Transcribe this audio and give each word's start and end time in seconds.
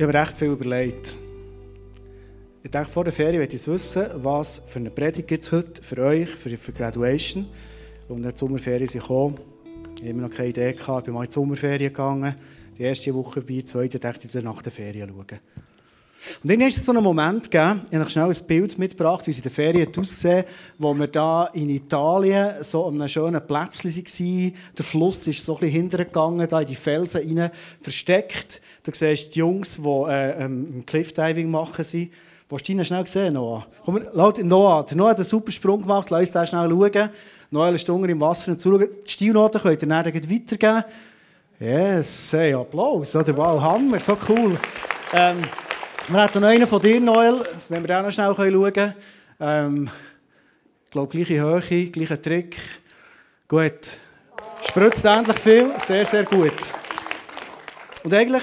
Ich 0.00 0.02
habe 0.02 0.14
mir 0.14 0.20
recht 0.20 0.32
viel 0.32 0.48
überlegt. 0.48 1.14
Ich 2.62 2.70
denke, 2.70 2.88
vor 2.88 3.04
der 3.04 3.12
Ferien 3.12 3.38
möchte 3.38 3.56
ich 3.56 3.68
wissen, 3.68 4.06
was 4.14 4.62
für 4.66 4.78
eine 4.78 4.88
Predigt 4.88 5.28
gibt 5.28 5.42
es 5.42 5.52
heute 5.52 5.82
für 5.82 5.98
euch, 5.98 6.30
für, 6.30 6.48
für 6.56 6.72
Graduation. 6.72 7.44
Und 8.08 8.22
die 8.22 8.30
Sommerferien 8.34 8.88
sind 8.88 9.02
gekommen. 9.02 9.38
Ich 9.96 10.00
habe 10.00 10.08
immer 10.08 10.22
noch 10.22 10.30
keine 10.30 10.48
Idee 10.48 10.72
gehabt. 10.72 11.00
Ich 11.00 11.04
bin 11.04 11.12
mal 11.12 11.24
in 11.24 11.28
die 11.28 11.34
Sommerferien 11.34 11.92
gegangen. 11.92 12.34
Die 12.78 12.82
erste 12.82 13.12
Woche 13.12 13.42
vorbei, 13.42 13.52
die 13.56 13.64
zweite 13.64 13.98
dachte 13.98 14.26
ich, 14.26 14.42
nach 14.42 14.62
der 14.62 14.72
Ferien 14.72 15.10
schauen. 15.10 15.38
Und 16.42 16.50
dann 16.50 16.60
ist 16.60 16.76
es 16.76 16.84
so 16.84 16.92
einen 16.92 17.02
Moment 17.02 17.50
gegeben, 17.50 17.82
ich 17.90 17.96
habe 17.96 18.10
schnell 18.10 18.28
ein 18.28 18.46
Bild 18.46 18.78
mitgebracht, 18.78 19.26
wie 19.26 19.30
es 19.30 19.38
in 19.38 19.42
den 19.42 19.52
Ferien 19.52 19.90
aussehen, 19.96 20.44
wo 20.78 20.94
wir 20.94 21.06
da 21.06 21.46
in 21.54 21.70
Italien 21.70 22.62
so 22.62 22.86
an 22.86 22.96
einem 22.96 23.08
schönen 23.08 23.46
Plätzchen 23.46 23.94
waren. 23.94 24.54
Der 24.76 24.84
Fluss 24.84 25.26
ist 25.26 25.44
so 25.44 25.54
ein 25.54 25.60
bisschen 25.60 25.82
hintergegangen, 25.82 26.46
da 26.48 26.60
in 26.60 26.66
die 26.66 26.74
Felsen 26.74 27.38
rein, 27.38 27.50
versteckt. 27.80 28.60
Du 28.82 28.92
siehst 28.94 29.34
die 29.34 29.38
Jungs, 29.38 29.76
die 29.76 29.88
äh, 29.88 30.44
ähm, 30.44 30.84
Cliffdiving 30.86 31.50
machen. 31.50 31.84
Sind. 31.84 32.10
Willst 32.48 32.68
du 32.68 32.72
ihn 32.72 32.84
schnell 32.84 33.06
sehen, 33.06 33.34
Noah? 33.34 33.66
Komm, 33.84 34.00
laut 34.12 34.42
Noah. 34.42 34.84
Der 34.84 34.96
Noah 34.96 35.10
hat 35.10 35.18
einen 35.18 35.28
super 35.28 35.52
Sprung 35.52 35.82
gemacht, 35.82 36.10
lass 36.10 36.20
uns 36.20 36.32
den 36.32 36.46
schnell 36.46 36.68
schauen. 36.68 37.10
Noah 37.50 37.70
ist 37.70 37.88
unten 37.88 38.08
im 38.08 38.20
Wasser 38.20 38.52
und 38.52 38.60
zuschauen. 38.60 38.88
Die 39.06 39.10
Stilnoten 39.10 39.60
könnt 39.60 39.82
ihr 39.82 39.88
dann 39.88 40.04
weitergeben. 40.04 40.84
Yes, 41.58 42.32
hey, 42.32 42.54
Applaus. 42.54 43.14
Oder? 43.14 43.36
Wow, 43.36 43.60
Hammer, 43.60 44.00
so 44.00 44.16
cool. 44.28 44.58
Ähm, 45.12 45.42
wir 46.12 46.24
hätten 46.24 46.40
noch 46.40 46.48
einen 46.48 46.66
von 46.66 46.80
dir, 46.80 47.00
Noel, 47.00 47.44
wenn 47.68 47.82
wir 47.82 47.88
den 47.88 48.02
noch 48.02 48.10
schnell 48.10 48.34
schauen 48.34 48.72
können. 48.72 48.94
Ähm, 49.38 49.90
ich 50.84 50.90
glaube, 50.90 51.08
gleiche 51.08 51.40
Höhe, 51.40 51.90
gleicher 51.90 52.20
Trick. 52.20 52.56
Gut. 53.46 53.98
Spritzt 54.66 55.04
endlich 55.04 55.38
viel. 55.38 55.70
Sehr, 55.78 56.04
sehr 56.04 56.24
gut. 56.24 56.74
Und 58.02 58.12
eigentlich 58.12 58.42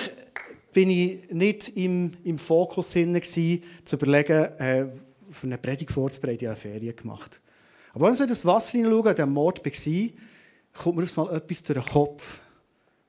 bin 0.72 0.90
ich 0.90 1.30
nicht 1.32 1.76
im, 1.76 2.14
im 2.24 2.38
Fokus 2.38 2.94
hin, 2.94 3.22
zu 3.22 3.96
überlegen, 3.96 4.46
äh, 4.60 4.86
für 5.30 5.48
eine 5.48 5.58
Predigt 5.58 5.92
vorzubereiten. 5.92 6.46
Ich 6.46 6.50
habe 6.50 6.60
Ferien 6.60 6.96
gemacht. 6.96 7.42
Aber 7.94 8.10
ich 8.10 8.20
in 8.20 8.28
das 8.28 8.46
Wasser 8.46 8.78
hineinschaue, 8.78 9.10
an 9.10 9.16
diesem 9.16 9.34
Mord 9.34 9.66
war, 9.66 10.84
kommt 10.84 10.98
mir 10.98 11.04
auf 11.04 11.18
mal 11.18 11.36
etwas 11.36 11.64
durch 11.64 11.84
den 11.84 11.92
Kopf. 11.92 12.40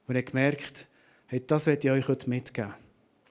Und 0.09 0.17
ich 0.17 0.23
habe 0.23 0.33
gemerkt, 0.33 0.89
hey, 1.27 1.47
das 1.47 1.67
werde 1.67 1.87
ich 1.87 1.93
euch 1.93 2.09
heute 2.09 2.29
mitgeben. 2.29 2.75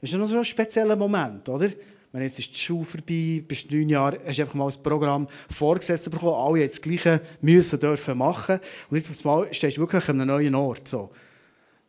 Das 0.01 0.11
ist 0.11 0.17
noch 0.17 0.27
so 0.27 0.37
ein 0.37 0.45
spezieller 0.45 0.95
Moment, 0.95 1.47
oder? 1.49 1.69
Wenn 2.11 2.21
jetzt 2.21 2.39
ist 2.39 2.51
die 2.51 2.57
Schule 2.57 2.85
vorbei, 2.85 3.43
bist 3.47 3.71
neun 3.71 3.89
Jahre, 3.89 4.19
hast 4.25 4.37
du 4.37 4.43
einfach 4.43 4.55
mal 4.55 4.69
ein 4.69 4.83
Programm 4.83 5.27
vorgesetzt 5.49 6.09
bekommen, 6.09 6.35
alle 6.35 6.61
jetzt 6.61 6.77
das 6.77 6.81
Gleiche 6.81 7.21
müssen, 7.41 7.79
dürfen 7.79 8.17
machen. 8.17 8.59
Und 8.89 8.97
jetzt 8.97 9.09
auf 9.09 9.25
einmal 9.25 9.53
stehst 9.53 9.77
du 9.77 9.81
wirklich 9.81 10.07
an 10.09 10.21
einem 10.21 10.27
neuen 10.27 10.55
Ort. 10.55 10.87
So. 10.87 11.11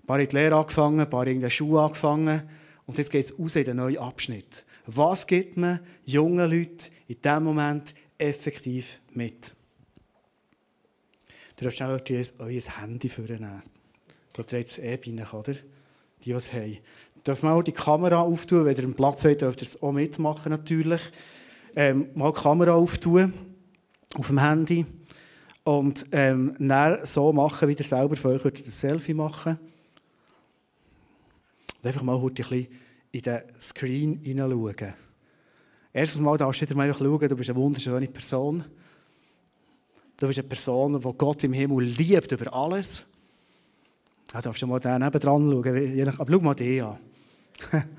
Ein 0.02 0.06
paar 0.06 0.20
in 0.20 0.28
die 0.28 0.36
Lehre 0.36 0.56
angefangen, 0.56 1.00
ein 1.00 1.10
paar 1.10 1.26
in 1.26 1.40
der 1.40 1.50
Schule 1.50 1.82
angefangen. 1.82 2.42
Und 2.86 2.98
jetzt 2.98 3.10
geht 3.10 3.26
es 3.26 3.38
raus 3.38 3.56
in 3.56 3.64
den 3.64 3.76
neuen 3.76 3.98
Abschnitt. 3.98 4.64
Was 4.86 5.26
gibt 5.26 5.56
man 5.56 5.80
jungen 6.04 6.50
Leuten 6.50 6.90
in 7.06 7.20
diesem 7.22 7.44
Moment 7.44 7.94
effektiv 8.16 9.00
mit? 9.12 9.52
Du 11.56 11.64
darfst 11.64 11.82
auch 11.82 11.98
euer 12.38 12.80
Handy 12.80 13.08
vornehmen. 13.08 13.62
Ich 14.28 14.32
glaube, 14.32 14.50
ihr 14.52 14.58
habt 14.58 14.68
es 14.68 14.78
eh 14.78 15.20
euch, 15.20 15.32
oder? 15.34 15.52
Die, 15.52 15.60
die 16.24 16.32
es 16.32 16.52
haben. 16.52 16.78
Wir 17.24 17.50
auch 17.50 17.62
die 17.62 17.72
Kamera 17.72 18.22
auftun? 18.22 18.64
Wenn 18.64 18.76
ihr 18.76 18.84
einen 18.84 18.94
Platz 18.94 19.24
wollt, 19.24 19.42
dürft 19.42 19.60
ihr 19.60 19.66
es 19.66 19.82
auch 19.82 19.92
mitmachen, 19.92 20.50
natürlich. 20.50 21.00
Ähm, 21.76 22.08
mal 22.14 22.32
die 22.32 22.40
Kamera 22.40 22.72
auftun 22.72 23.32
auf 24.14 24.26
dem 24.28 24.40
Handy 24.40 24.86
und 25.64 26.06
ähm, 26.12 26.54
dann 26.58 27.04
so 27.04 27.32
machen, 27.32 27.68
wie 27.68 27.74
ihr 27.74 27.84
selber 27.84 28.16
für 28.16 28.28
euch 28.28 28.42
das 28.42 28.80
Selfie 28.80 29.14
machen 29.14 29.58
Und 31.78 31.86
einfach 31.86 32.02
mal 32.02 32.16
ein 32.16 32.34
bisschen 32.34 32.66
in 33.12 33.22
den 33.22 33.42
Screen 33.60 34.18
hineinschauen. 34.20 34.94
Erstens 35.92 36.20
mal 36.22 36.36
darfst 36.36 36.60
du 36.60 36.74
mal 36.74 36.92
schauen, 36.92 37.28
du 37.28 37.36
bist 37.36 37.50
eine 37.50 37.58
wunderschöne 37.58 38.08
Person. 38.08 38.64
Du 40.16 40.26
bist 40.26 40.38
eine 40.38 40.48
Person, 40.48 41.00
die 41.00 41.12
Gott 41.18 41.44
im 41.44 41.52
Himmel 41.52 41.84
liebt 41.84 42.32
über 42.32 42.52
alles. 42.52 43.04
Da 44.32 44.40
darfst 44.40 44.62
du 44.62 44.66
mal 44.66 44.80
da 44.80 44.98
nebendran 44.98 45.50
schauen. 45.50 46.08
Aber 46.18 46.32
schau 46.32 46.40
mal 46.40 46.54
den 46.54 46.84
an. 46.84 46.98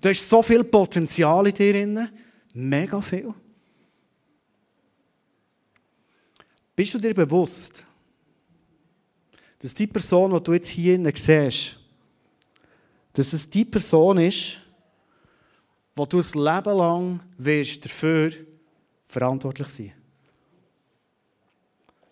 Du 0.00 0.08
hast 0.08 0.28
so 0.28 0.40
viel 0.42 0.62
Potenzial 0.62 1.46
in 1.48 1.54
dir 1.54 1.72
drin. 1.72 2.08
Mega 2.54 3.00
viel. 3.00 3.34
Bist 6.76 6.94
du 6.94 6.98
dir 6.98 7.12
bewusst, 7.12 7.84
dass 9.58 9.74
die 9.74 9.86
Person, 9.86 10.32
die 10.32 10.42
du 10.42 10.52
jetzt 10.52 10.68
hier 10.68 11.12
siehst, 11.14 11.76
dass 13.12 13.32
es 13.32 13.50
die 13.50 13.64
Person 13.64 14.18
ist, 14.18 14.58
wo 15.94 16.06
du 16.06 16.18
das 16.18 16.34
Leben 16.34 16.76
lang 16.76 17.20
wirst 17.36 17.84
dafür 17.84 18.32
verantwortlich 19.04 19.68
sein 19.68 19.92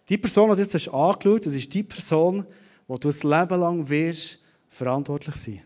Die 0.09 0.19
Person, 0.19 0.50
die 0.50 0.56
du 0.56 0.62
jetzt 0.62 0.75
hast 0.75 0.88
angeschaut 0.88 1.47
das 1.47 1.54
ist 1.54 1.72
die 1.72 1.84
Person, 1.84 2.44
wo 2.86 2.98
du 2.98 3.09
das 3.09 3.22
Leben 3.22 3.60
lang 3.60 3.88
wirst 3.88 4.41
verantwortlich 4.69 5.36
sein 5.36 5.62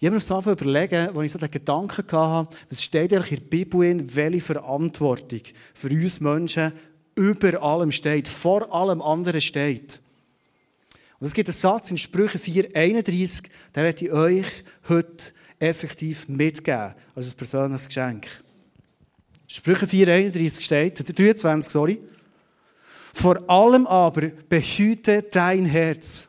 ich 0.00 0.06
habe 0.06 0.14
mir 0.14 0.20
das 0.20 0.30
angefangen 0.30 0.58
überlegen, 0.58 1.16
als 1.16 1.26
ich 1.26 1.32
so 1.32 1.38
den 1.38 1.50
Gedanken 1.50 2.04
hatte, 2.12 2.56
was 2.70 2.82
steht 2.82 3.12
eigentlich 3.12 3.32
in 3.32 3.38
der 3.38 3.46
Bibel 3.46 3.84
in, 3.84 4.14
welche 4.14 4.40
Verantwortung 4.40 5.40
für 5.74 5.90
uns 5.90 6.20
Menschen 6.20 6.72
über 7.16 7.60
allem 7.60 7.90
steht, 7.90 8.28
vor 8.28 8.72
allem 8.72 9.02
anderen 9.02 9.40
steht. 9.40 10.00
Und 11.18 11.26
es 11.26 11.34
gibt 11.34 11.48
einen 11.48 11.56
Satz 11.56 11.90
in 11.90 11.98
Sprüche 11.98 12.38
4,31, 12.38 13.42
den 13.74 13.82
werde 13.82 14.04
ich 14.04 14.12
euch 14.12 14.46
heute 14.88 15.32
effektiv 15.58 16.28
mitgeben, 16.28 16.94
als 17.16 17.32
ein 17.32 17.36
persönliches 17.36 17.88
Geschenk. 17.88 18.28
Sprüche 19.48 19.86
4,31 19.86 20.60
steht, 20.60 21.18
23, 21.18 21.72
sorry. 21.72 22.00
Vor 23.14 23.50
allem 23.50 23.88
aber 23.88 24.28
behüte 24.48 25.22
dein 25.22 25.64
Herz, 25.64 26.26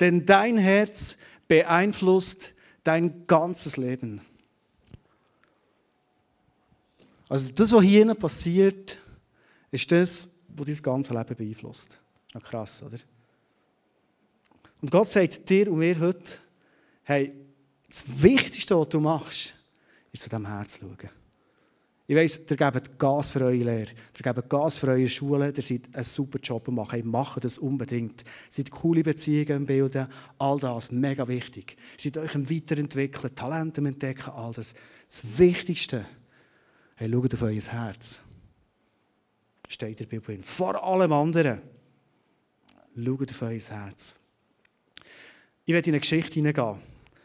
denn 0.00 0.26
dein 0.26 0.58
Herz 0.58 1.16
beeinflusst 1.46 2.54
dein 2.84 3.26
ganzes 3.26 3.76
Leben. 3.76 4.20
Also 7.28 7.50
das, 7.52 7.72
was 7.72 7.84
hier 7.84 8.14
passiert, 8.14 8.96
ist 9.70 9.90
das, 9.92 10.28
was 10.48 10.66
dein 10.66 10.82
ganzes 10.82 11.14
Leben 11.14 11.36
beeinflusst. 11.36 11.98
Ist 12.34 12.44
krass, 12.44 12.82
oder? 12.82 12.98
Und 14.80 14.90
Gott 14.90 15.08
sagt 15.08 15.48
dir 15.48 15.70
und 15.70 15.78
mir 15.78 15.98
heute, 15.98 16.38
hey, 17.02 17.32
das 17.88 18.04
Wichtigste, 18.06 18.78
was 18.78 18.88
du 18.88 19.00
machst, 19.00 19.54
ist 20.12 20.22
zu 20.22 20.28
diesem 20.28 20.46
Herz 20.46 20.78
schauen. 20.78 21.17
Ich 22.10 22.16
weiss, 22.16 22.40
ihr 22.48 22.56
gebt 22.56 22.98
Gas 22.98 23.28
für 23.28 23.42
eure 23.42 23.52
Lehre, 23.52 23.90
ihr 24.16 24.32
gebt 24.32 24.48
Gas 24.48 24.78
für 24.78 24.86
eure 24.88 25.06
Schule, 25.06 25.52
ihr 25.54 25.62
seid 25.62 25.94
einen 25.94 26.04
super 26.04 26.38
Job 26.38 26.66
machen. 26.68 26.92
Hey, 26.92 27.02
macht 27.02 27.44
das 27.44 27.58
unbedingt. 27.58 28.24
Seid 28.48 28.70
coole 28.70 29.02
Beziehungen 29.02 29.66
Bilden, 29.66 30.08
all 30.38 30.58
das, 30.58 30.90
mega 30.90 31.28
wichtig. 31.28 31.76
Seid 31.98 32.16
euch 32.16 32.34
im 32.34 32.48
Weiterentwickeln, 32.48 33.34
Talente 33.34 33.82
entdecken, 33.82 34.30
all 34.30 34.54
das. 34.54 34.74
Das 35.06 35.38
Wichtigste, 35.38 36.06
hey, 36.96 37.12
schaut 37.12 37.34
auf 37.34 37.42
euer 37.42 37.60
Herz. 37.60 38.20
Steht 39.68 40.00
der 40.00 40.06
Bibel. 40.06 40.40
Vor 40.40 40.82
allem 40.82 41.12
anderen, 41.12 41.60
schaut 42.96 43.30
auf 43.30 43.42
euer 43.42 43.60
Herz. 43.60 44.14
Ich 45.66 45.74
werde 45.74 45.90
in 45.90 45.94
eine 45.94 46.00
Geschichte 46.00 46.36
hineingehen. 46.36 46.76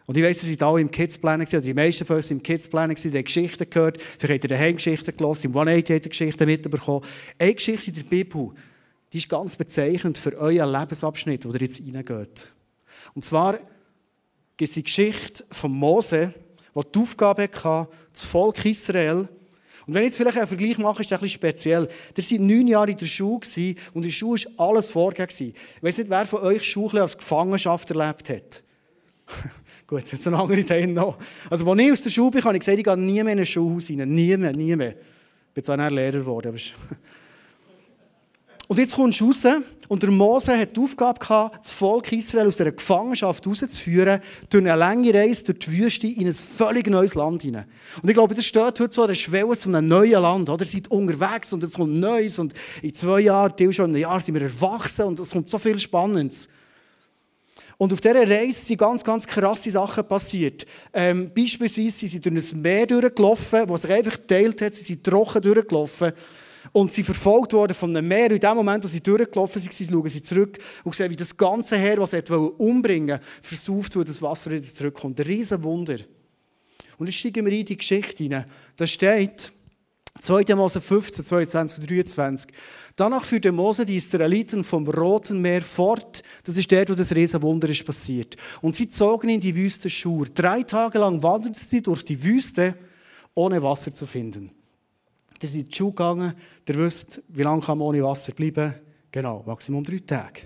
Und 0.05 0.17
ich 0.17 0.23
weiss, 0.23 0.43
ihr 0.43 0.49
seid 0.49 0.63
alle 0.63 0.81
im 0.81 0.91
Kids-Plan, 0.91 1.41
oder 1.41 1.61
die 1.61 1.73
meisten 1.73 2.05
von 2.05 2.17
euch 2.17 2.25
sind 2.25 2.37
im 2.37 2.43
Kids-Plan, 2.43 2.93
die 2.93 3.09
haben 3.09 3.23
Geschichten 3.23 3.69
gehört, 3.69 4.01
vielleicht 4.01 4.43
habt 4.43 4.43
ihr 4.43 4.57
daheim 4.57 4.75
Geschichten 4.75 5.15
gelesen, 5.15 5.45
im 5.45 5.51
180 5.51 5.95
habt 5.95 6.05
ihr 6.05 6.09
Geschichten 6.09 6.45
mitbekommen. 6.45 7.05
Eine 7.39 7.53
Geschichte 7.53 7.89
in 7.89 7.95
der 7.95 8.03
Bibel, 8.03 8.51
die 9.11 9.17
ist 9.17 9.29
ganz 9.29 9.55
bezeichnend 9.55 10.17
für 10.17 10.35
euren 10.37 10.71
Lebensabschnitt, 10.71 11.45
wo 11.45 11.53
ihr 11.53 11.61
jetzt 11.61 11.81
reingeht. 11.81 12.49
Und 13.13 13.23
zwar 13.23 13.59
gibt 14.57 14.69
es 14.69 14.73
die 14.73 14.83
Geschichte 14.83 15.45
von 15.51 15.71
Mose, 15.71 16.33
der 16.75 16.83
die 16.83 16.99
Aufgabe 16.99 17.44
hatte, 17.44 17.89
das 18.11 18.25
Volk 18.25 18.65
Israel 18.65 19.29
und 19.85 19.94
wenn 19.94 20.03
ich 20.03 20.09
jetzt 20.09 20.17
vielleicht 20.17 20.38
einen 20.38 20.47
Vergleich 20.47 20.77
mache, 20.77 21.01
ist 21.01 21.11
das 21.11 21.19
ein 21.19 21.23
bisschen 21.23 21.39
speziell. 21.39 21.88
Ihr 22.15 22.23
seid 22.23 22.39
neun 22.39 22.67
Jahre 22.67 22.91
in 22.91 22.97
der 22.97 23.06
Schule 23.06 23.41
und 23.94 23.95
in 23.95 24.01
der 24.03 24.09
Schule 24.09 24.41
war 24.56 24.69
alles 24.69 24.91
vorgegeben. 24.91 25.53
Ich 25.75 25.83
weiss 25.83 25.97
nicht, 25.97 26.09
wer 26.09 26.25
von 26.25 26.41
euch 26.41 26.63
Schule 26.63 27.01
als 27.01 27.17
Gefangenschaft 27.17 27.89
erlebt 27.91 28.29
hat. 28.29 28.63
Gut, 29.94 30.12
jetzt 30.12 30.25
eine 30.25 30.40
andere 30.40 30.60
Idee 30.60 30.88
noch. 30.88 31.19
Also, 31.51 31.69
als 31.69 31.80
ich 31.80 31.92
aus 31.92 32.01
der 32.01 32.10
Schule 32.10 32.31
bin, 32.31 32.44
habe 32.44 32.56
ich 32.56 32.62
gesagt, 32.62 32.80
ich 32.80 32.84
gehe 32.84 32.98
nie 32.98 33.22
mehr 33.22 33.34
in 33.34 33.40
ein 33.40 33.45
Schulhaus 33.45 33.92
rein. 33.92 34.12
Nie 34.12 34.36
mehr, 34.38 34.51
nie 34.51 34.75
mehr. 34.75 34.94
Ich 34.94 35.54
bin 35.54 35.63
zwar 35.63 35.78
Lehrer 35.92 36.18
geworden, 36.18 36.60
Und 38.68 38.80
jetzt 38.80 38.95
kommst 38.95 39.19
du 39.19 39.28
raus 39.28 39.44
und 39.90 40.01
der 40.01 40.10
Mose 40.10 40.57
hat 40.57 40.75
die 40.75 40.80
Aufgabe 40.80 41.19
gehabt, 41.19 41.60
das 41.60 41.72
Volk 41.72 42.12
Israel 42.12 42.48
aus 42.48 42.57
dieser 42.57 42.72
Gefangenschaft 42.72 43.45
rauszuführen, 43.45 44.19
durch 44.50 44.63
eine 44.63 44.75
lange 44.75 45.13
Reise 45.13 45.44
durch 45.44 45.60
die 45.60 45.78
Wüste 45.78 46.07
in 46.07 46.25
ein 46.25 46.34
völlig 46.34 46.88
neues 46.88 47.13
Land 47.13 47.44
hinein. 47.44 47.66
Und 48.01 48.10
ich 48.10 48.16
glaube, 48.16 48.34
das 48.34 48.48
steht 48.48 48.80
heute 48.80 48.92
so 48.92 49.04
an 49.04 49.10
der 49.10 49.16
Schwelle 49.16 49.56
zu 49.56 49.69
einem 49.69 49.86
neuen 49.86 50.13
Land. 50.13 50.50
Oder? 50.50 50.66
Ihr 50.66 50.72
seid 50.72 50.88
unterwegs 50.88 51.54
und 51.54 51.62
es 51.62 51.75
kommt 51.75 51.94
Neues 51.94 52.40
und 52.40 52.56
in 52.81 52.95
zwei 52.95 53.19
Jahren, 53.19 53.54
schon 53.72 53.92
in 53.92 53.95
einem 53.95 54.01
Jahr 54.01 54.19
sind 54.19 54.34
wir 54.34 54.42
erwachsen 54.42 55.06
und 55.06 55.19
es 55.19 55.30
kommt 55.30 55.51
so 55.51 55.60
viel 55.60 55.78
Spannendes. 55.78 56.48
Und 57.83 57.91
auf 57.91 58.00
dieser 58.00 58.25
Reise 58.25 58.62
sind 58.62 58.77
ganz, 58.77 59.03
ganz 59.03 59.27
krasse 59.27 59.69
Sachen 59.69 60.07
passiert. 60.07 60.65
Ähm, 60.94 61.30
beispielsweise 61.35 61.91
sind 61.91 62.07
sie 62.07 62.21
durch 62.21 62.53
ein 62.53 62.62
Meer 62.62 62.88
durchgelaufen, 62.88 63.68
das 63.68 63.81
sich 63.81 63.91
einfach 63.91 64.13
geteilt 64.13 64.62
hat, 64.62 64.74
sie 64.74 64.85
sind 64.85 65.03
trocken 65.03 65.41
durchgelaufen. 65.41 66.13
Und 66.71 66.94
sie 66.94 67.03
verfolgt 67.03 67.51
worden 67.51 67.74
von 67.74 67.89
einem 67.89 68.07
Meer. 68.07 68.27
Und 68.27 68.35
in 68.35 68.39
dem 68.39 68.56
Moment, 68.56 68.85
als 68.85 68.94
sie 68.94 69.03
durchgelaufen 69.03 69.62
sind, 69.62 69.74
schauen 69.74 70.07
sie 70.07 70.24
zurück 70.24 70.59
und 70.85 70.95
sehen, 70.95 71.12
wie 71.12 71.18
das 71.18 71.35
ganze 71.35 71.75
Heer, 71.75 71.97
das 71.97 72.12
sie 72.12 72.24
umbringen 72.31 73.19
wollte, 73.19 73.25
versauft, 73.41 73.97
wo 73.97 74.03
das 74.03 74.21
Wasser 74.21 74.51
wieder 74.51 74.63
zurückkommt. 74.63 75.19
Ein 75.19 75.25
riesen 75.25 75.62
Wunder. 75.62 75.97
Und 76.97 77.07
jetzt 77.07 77.19
steigen 77.19 77.45
wir 77.45 77.51
in 77.51 77.65
die 77.65 77.75
Geschichte 77.75 78.24
hinein. 78.24 78.45
Da 78.77 78.88
steht, 78.88 79.51
2. 80.19 80.56
Mose 80.56 80.80
15, 80.80 81.25
22 81.25 81.80
und 81.80 81.89
23. 81.89 82.51
Danach 82.95 83.25
führte 83.25 83.51
Mose 83.51 83.86
die 83.86 83.95
Israeliten 83.95 84.63
vom 84.63 84.88
Roten 84.88 85.42
Meer 85.42 85.63
fort. 85.63 86.21
Das 86.44 86.56
ist 86.56 86.69
der, 86.69 86.88
wo 86.88 86.94
das 86.94 87.15
Riesenwunder 87.15 87.68
ist 87.68 87.86
passiert. 87.86 88.38
Und 88.62 88.75
sie 88.75 88.88
zogen 88.88 89.30
in 89.30 89.39
die 89.39 89.56
Wüste 89.56 89.89
Schur. 89.89 90.27
Drei 90.27 90.62
Tage 90.63 91.00
lang 91.00 91.24
wanderten 91.24 91.56
sie 91.56 91.81
durch 91.81 92.06
die 92.06 92.24
Wüste, 92.24 92.75
ohne 93.33 93.62
Wasser 93.63 93.92
zu 93.92 94.06
finden. 94.06 94.51
Die 95.42 95.48
sind 95.48 95.62
in 95.62 95.69
die 95.69 95.75
Schule 95.75 95.92
gegangen. 95.92 96.33
Der 96.68 96.75
wisst, 96.75 97.21
wie 97.30 97.42
lange 97.42 97.62
kann 97.62 97.80
man 97.80 97.88
ohne 97.88 98.04
Wasser 98.04 98.33
bleiben? 98.33 98.75
Genau, 99.12 99.44
Maximum 99.45 99.83
drei 99.83 100.00
Tage. 100.00 100.42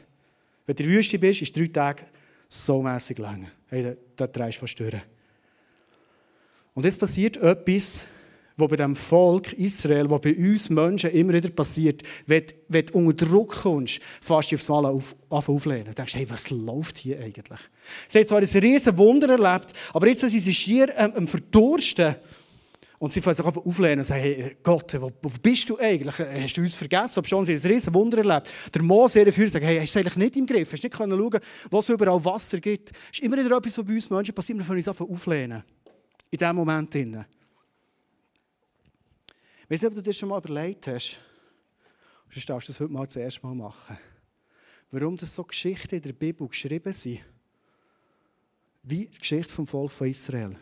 Wenn 0.65 0.75
du 0.75 0.83
in 0.83 0.89
der 0.89 0.97
Wüste 0.97 1.19
bist, 1.19 1.41
ist 1.41 1.55
drei 1.55 1.67
Tage 1.67 2.03
so 2.47 2.81
mässig 2.81 3.19
lang. 3.19 3.51
Hey, 3.67 3.83
da, 3.83 3.93
da 4.15 4.27
drehst 4.27 4.57
du 4.57 4.61
fast 4.61 4.79
durch. 4.79 4.95
Und 6.73 6.85
jetzt 6.85 6.99
passiert 6.99 7.35
etwas, 7.37 8.05
was 8.57 8.69
bei 8.69 8.75
dem 8.75 8.95
Volk 8.95 9.53
Israel, 9.53 10.09
was 10.09 10.21
bei 10.21 10.35
uns 10.35 10.69
Menschen 10.69 11.11
immer 11.11 11.33
wieder 11.33 11.49
passiert, 11.49 12.01
wenn, 12.25 12.43
du 12.69 12.93
unter 12.93 13.25
Druck 13.25 13.55
kommst, 13.61 13.99
fast 14.19 14.53
aufs 14.53 14.67
Mal 14.67 14.85
auf, 14.85 15.15
auf 15.29 15.47
auflehnen. 15.47 15.85
Du 15.85 15.93
denkst, 15.93 16.15
hey, 16.15 16.29
was 16.29 16.49
läuft 16.49 16.97
hier 16.97 17.19
eigentlich? 17.19 17.59
Sie 18.07 18.19
haben 18.19 18.27
zwar 18.27 18.39
ein 18.39 18.45
riesen 18.45 18.97
Wunder 18.97 19.29
erlebt, 19.29 19.73
aber 19.93 20.07
jetzt 20.07 20.21
sind 20.21 20.31
sie 20.31 20.53
schier 20.53 20.91
ähm, 20.97 21.13
am 21.15 21.27
Verdursten. 21.27 22.15
Und 22.99 23.13
sie 23.13 23.21
fangen 23.21 23.35
sich 23.35 23.45
einfach 23.45 23.63
auflehnen 23.63 23.99
und 23.99 24.05
sagen, 24.05 24.21
hey, 24.21 24.57
Gott, 24.63 24.99
wo, 24.99 25.11
wo, 25.21 25.29
bist 25.39 25.69
du 25.69 25.77
eigentlich? 25.77 26.17
Hast 26.17 26.57
du 26.57 26.61
uns 26.61 26.73
vergessen? 26.73 27.19
Ob 27.19 27.27
schon 27.27 27.45
sie 27.45 27.53
ein 27.53 27.59
riesen 27.59 27.93
Wunder 27.93 28.17
erlebt. 28.17 28.51
Der 28.73 28.81
Mose 28.81 29.23
dafür 29.23 29.47
sagt, 29.47 29.63
hey, 29.63 29.79
hast 29.79 29.93
du 29.93 29.99
es 29.99 30.03
eigentlich 30.03 30.15
nicht 30.15 30.37
im 30.37 30.47
Griff? 30.47 30.73
Hast 30.73 30.83
du 30.83 30.87
nicht 30.87 30.97
schauen 30.97 31.39
was 31.69 31.85
es 31.85 31.93
überall 31.93 32.25
Wasser 32.25 32.57
gibt? 32.59 32.89
Das 32.89 32.99
ist 33.13 33.19
immer 33.19 33.37
wieder 33.37 33.55
etwas, 33.55 33.77
was 33.77 33.85
bei 33.85 33.93
uns 33.93 34.09
Menschen 34.09 34.33
passiert. 34.33 34.57
Wir 34.57 34.65
fangen 34.65 34.79
uns 34.79 34.87
einfach 34.87 35.07
auflehnen. 35.07 35.63
In 36.31 36.39
diesem 36.39 36.55
Moment. 36.55 36.95
Ich 39.67 39.71
weiß 39.71 39.81
nicht, 39.81 39.89
ob 39.89 39.95
du 39.95 40.01
dir 40.01 40.13
schon 40.13 40.29
mal 40.29 40.37
überlegt 40.37 40.87
hast, 40.87 41.19
sonst 42.29 42.49
darfst 42.49 42.69
du 42.69 42.71
das 42.71 42.79
heute 42.79 42.93
mal 42.93 43.09
zuerst 43.09 43.43
mal 43.43 43.53
machen, 43.53 43.97
warum 44.91 45.17
das 45.17 45.35
so 45.35 45.43
Geschichten 45.43 45.95
in 45.95 46.01
der 46.03 46.13
Bibel 46.13 46.47
geschrieben 46.47 46.93
sind, 46.93 47.19
wie 48.83 49.07
die 49.07 49.19
Geschichte 49.19 49.51
vom 49.51 49.67
Volk 49.67 49.91
von 49.91 50.07
Israel. 50.07 50.55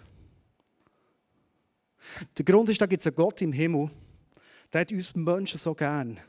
Der 2.35 2.45
Grund 2.45 2.67
ist, 2.69 2.81
da 2.81 2.87
gibt 2.87 3.01
es 3.01 3.05
einen 3.05 3.15
Gott 3.15 3.43
im 3.43 3.53
Himmel, 3.53 3.91
der 4.73 4.81
hat 4.81 4.91
uns 4.91 5.13
Menschen 5.13 5.59
so 5.59 5.75
gern, 5.75 6.19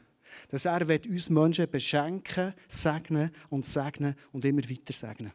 dass 0.51 0.67
er 0.67 0.87
uns 0.87 1.31
Menschen 1.31 1.71
beschenken, 1.71 2.53
segnen 2.69 3.31
und 3.49 3.65
segnen 3.65 4.15
und 4.33 4.45
immer 4.45 4.69
weiter 4.69 4.93
segnen 4.93 5.33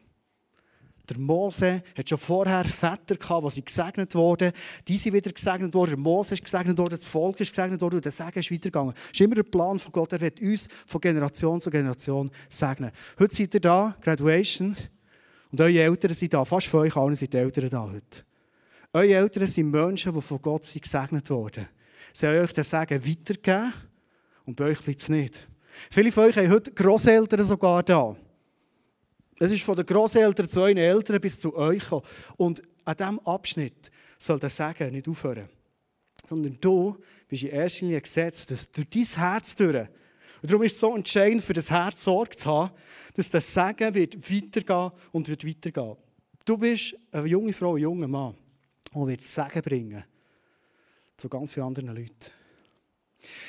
der 1.08 1.18
Mose 1.18 1.82
hat 1.96 2.08
schon 2.08 2.18
vorher 2.18 2.64
Väter 2.64 3.16
gehabt, 3.16 3.56
die 3.56 3.64
gesegnet 3.64 4.14
wurden. 4.14 4.52
Die 4.86 4.96
sind 4.96 5.12
wieder 5.12 5.32
gesegnet 5.32 5.74
worden. 5.74 5.90
Der 5.90 5.98
Mose 5.98 6.34
ist 6.34 6.44
gesegnet 6.44 6.78
worden, 6.78 6.94
das 6.94 7.04
Volk 7.04 7.40
ist 7.40 7.50
gesegnet 7.50 7.80
worden 7.80 7.96
und 7.96 8.04
der 8.04 8.12
Segen 8.12 8.38
ist 8.38 8.52
weitergegangen. 8.52 8.94
Das 8.94 9.12
ist 9.12 9.20
immer 9.20 9.34
der 9.34 9.42
Plan 9.42 9.78
von 9.78 9.92
Gott. 9.92 10.12
Er 10.12 10.20
wird 10.20 10.40
uns 10.40 10.68
von 10.86 11.00
Generation 11.00 11.60
zu 11.60 11.70
Generation 11.70 12.30
segnen. 12.48 12.92
Heute 13.18 13.34
seid 13.34 13.54
ihr 13.54 13.60
da, 13.60 13.96
Graduation, 14.00 14.76
und 15.50 15.60
eure 15.60 15.80
Eltern 15.80 16.14
sind 16.14 16.32
da. 16.32 16.44
Fast 16.44 16.68
von 16.68 16.80
euch 16.80 16.96
allen 16.96 17.14
sind 17.14 17.32
die 17.32 17.36
Eltern 17.36 17.68
da 17.68 17.82
heute. 17.82 18.24
Eure 18.94 19.14
Eltern 19.14 19.46
sind 19.46 19.70
Menschen, 19.70 20.14
die 20.14 20.20
von 20.20 20.40
Gott 20.40 20.64
sind 20.64 20.82
gesegnet 20.82 21.28
wurden. 21.30 21.68
Sie 22.12 22.26
haben 22.26 22.38
euch 22.38 22.52
den 22.52 22.64
Segen 22.64 23.06
weitergegeben 23.06 23.72
und 24.46 24.56
bei 24.56 24.64
euch 24.66 24.80
bleibt 24.82 25.00
es 25.00 25.08
nicht. 25.08 25.48
Viele 25.90 26.12
von 26.12 26.24
euch 26.24 26.36
haben 26.36 26.50
heute 26.50 26.72
Grosseltern 26.72 27.44
sogar 27.44 27.82
da. 27.82 28.16
Es 29.42 29.50
ist 29.50 29.64
von 29.64 29.74
den 29.74 29.84
Großeltern 29.84 30.48
zu 30.48 30.60
euren 30.60 30.76
Eltern 30.76 31.20
bis 31.20 31.40
zu 31.40 31.56
euch 31.56 31.80
gekommen. 31.80 32.06
Und 32.36 32.62
an 32.84 32.96
diesem 32.96 33.18
Abschnitt 33.26 33.90
soll 34.16 34.38
das 34.38 34.56
Sagen 34.56 34.92
nicht 34.92 35.08
aufhören. 35.08 35.48
Sondern 36.24 36.56
du 36.60 36.96
bist 37.26 37.42
in 37.42 37.48
erster 37.48 37.86
Linie 37.86 38.00
gesetzt, 38.00 38.52
dass 38.52 38.70
durch 38.70 38.88
dein 38.88 39.02
Herz 39.02 39.56
durch. 39.56 39.80
Und 39.80 39.88
darum 40.48 40.62
ist 40.62 40.74
es 40.74 40.78
so 40.78 40.94
entscheidend, 40.94 41.42
für 41.42 41.54
das 41.54 41.72
Herz 41.72 42.04
Sorge 42.04 42.36
zu 42.36 42.46
haben, 42.48 42.70
dass 43.14 43.30
das 43.30 43.52
Sagen 43.52 43.92
wird 43.92 44.14
weitergehen 44.30 44.92
und 45.10 45.28
wird 45.28 45.44
weitergehen. 45.44 45.96
Du 46.44 46.56
bist 46.56 46.94
eine 47.10 47.26
junge 47.26 47.52
Frau, 47.52 47.74
ein 47.74 47.82
junger 47.82 48.06
Mann, 48.06 48.36
der 48.94 49.06
wird 49.08 49.22
Sagen 49.22 49.60
bringen 49.60 50.04
zu 51.16 51.28
ganz 51.28 51.50
vielen 51.50 51.66
anderen 51.66 51.96
Leuten. 51.96 52.41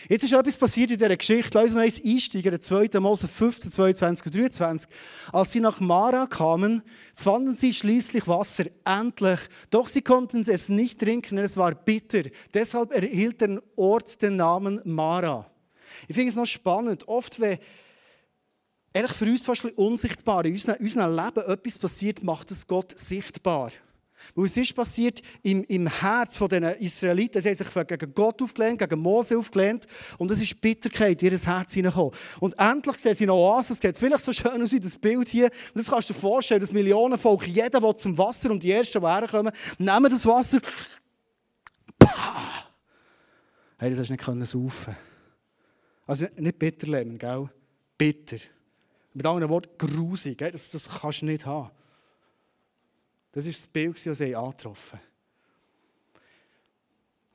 Jetzt 0.10 0.24
ist 0.24 0.34
etwas 0.34 0.58
passiert 0.58 0.92
in 0.92 0.98
dieser 0.98 1.16
Geschichte. 1.16 1.58
Lass 1.58 1.66
uns 1.66 1.74
noch 1.76 1.82
eins 1.82 2.02
einsteigen. 2.04 2.60
2. 2.60 3.00
Mose 3.00 3.28
15, 3.28 3.72
22 3.72 4.26
und 4.26 4.36
23. 4.36 4.90
Als 5.32 5.52
sie 5.52 5.60
nach 5.62 5.80
Mara 5.80 6.26
kamen, 6.26 6.82
fanden 7.14 7.56
sie 7.56 7.74
schließlich 7.74 8.28
Wasser. 8.28 8.66
Endlich. 8.84 9.40
Doch 9.70 9.88
sie 9.88 10.02
konnten 10.02 10.44
es 10.48 10.70
nicht 10.70 11.00
trinken, 11.00 11.38
denn 11.38 11.46
es 11.46 11.58
war 11.58 11.74
bitter. 11.74 12.24
Deshalb 12.54 12.94
erhielt 12.94 13.40
der 13.40 13.62
Ort 13.76 14.22
den 14.22 14.36
Namen 14.36 14.82
Mara. 14.84 15.50
Ich 16.08 16.16
finde 16.16 16.30
es 16.30 16.36
noch 16.36 16.46
spannend. 16.46 17.08
Oft, 17.08 17.40
wenn 17.40 17.58
ehrlich 18.92 19.14
für 19.14 19.26
uns 19.26 19.42
fast 19.42 19.66
unsichtbar 19.66 20.44
in 20.46 20.54
unserem 20.54 21.16
Leben 21.16 21.52
etwas 21.52 21.78
passiert, 21.78 22.24
macht 22.24 22.52
es 22.52 22.68
Gott 22.68 22.98
sichtbar. 22.98 23.72
Es 24.36 24.58
ist 24.58 24.76
passiert 24.76 25.22
im, 25.42 25.64
im 25.66 25.88
Herz 25.88 26.38
der 26.38 26.80
Israeliten. 26.80 27.42
Sie 27.42 27.50
haben 27.50 27.56
sich 27.56 27.88
gegen 27.88 28.14
Gott 28.14 28.42
aufgelehnt, 28.42 28.80
gegen 28.80 29.00
Mose 29.00 29.38
aufgelehnt. 29.38 29.88
Und 30.18 30.32
es 30.32 30.42
ist 30.42 30.60
Bitterkeit 30.60 31.22
in 31.24 31.32
ihr 31.32 31.40
Herz 31.40 31.74
hineingekommen. 31.74 32.14
Und 32.40 32.58
endlich 32.60 32.98
sehen 33.00 33.16
sie 33.16 33.26
noch 33.26 33.36
Oasen. 33.36 33.74
Es 33.74 33.80
sieht 33.80 33.98
vielleicht 33.98 34.24
so 34.24 34.34
schön 34.34 34.62
aus 34.62 34.72
wie 34.72 34.80
das 34.80 34.98
Bild 34.98 35.30
hier. 35.30 35.46
Und 35.46 35.76
das 35.76 35.90
kannst 35.90 36.10
du 36.10 36.14
dir 36.14 36.20
vorstellen, 36.20 36.62
dass 36.62 36.72
Millionenvolk, 36.72 37.48
jeder 37.48 37.82
will 37.82 37.96
zum 37.96 38.18
Wasser 38.18 38.52
und 38.52 38.64
die 38.64 38.72
Ersten, 38.72 39.02
die 39.02 39.08
herkommen, 39.08 39.54
nehmen 39.78 40.10
das 40.10 40.26
Wasser. 40.26 40.60
Pah! 42.00 42.68
Hey, 43.78 43.90
das 43.90 44.00
hast 44.00 44.10
du 44.10 44.34
nicht 44.34 44.48
saufen. 44.48 44.96
Also 46.06 46.26
nicht 46.38 46.60
bitter 46.60 46.88
leben, 46.88 47.18
gell? 47.18 47.50
Bitter. 47.98 48.38
Mit 49.14 49.26
anderen 49.26 49.50
Worten, 49.50 49.78
grusig. 49.78 50.38
Das, 50.38 50.70
das 50.70 50.90
kannst 50.90 51.22
du 51.22 51.26
nicht 51.26 51.46
haben. 51.46 51.70
Das 53.34 53.48
ist 53.48 53.62
das 53.62 53.68
Bild, 53.68 54.06
das 54.06 54.18
sie 54.18 54.36
angetroffen 54.36 55.00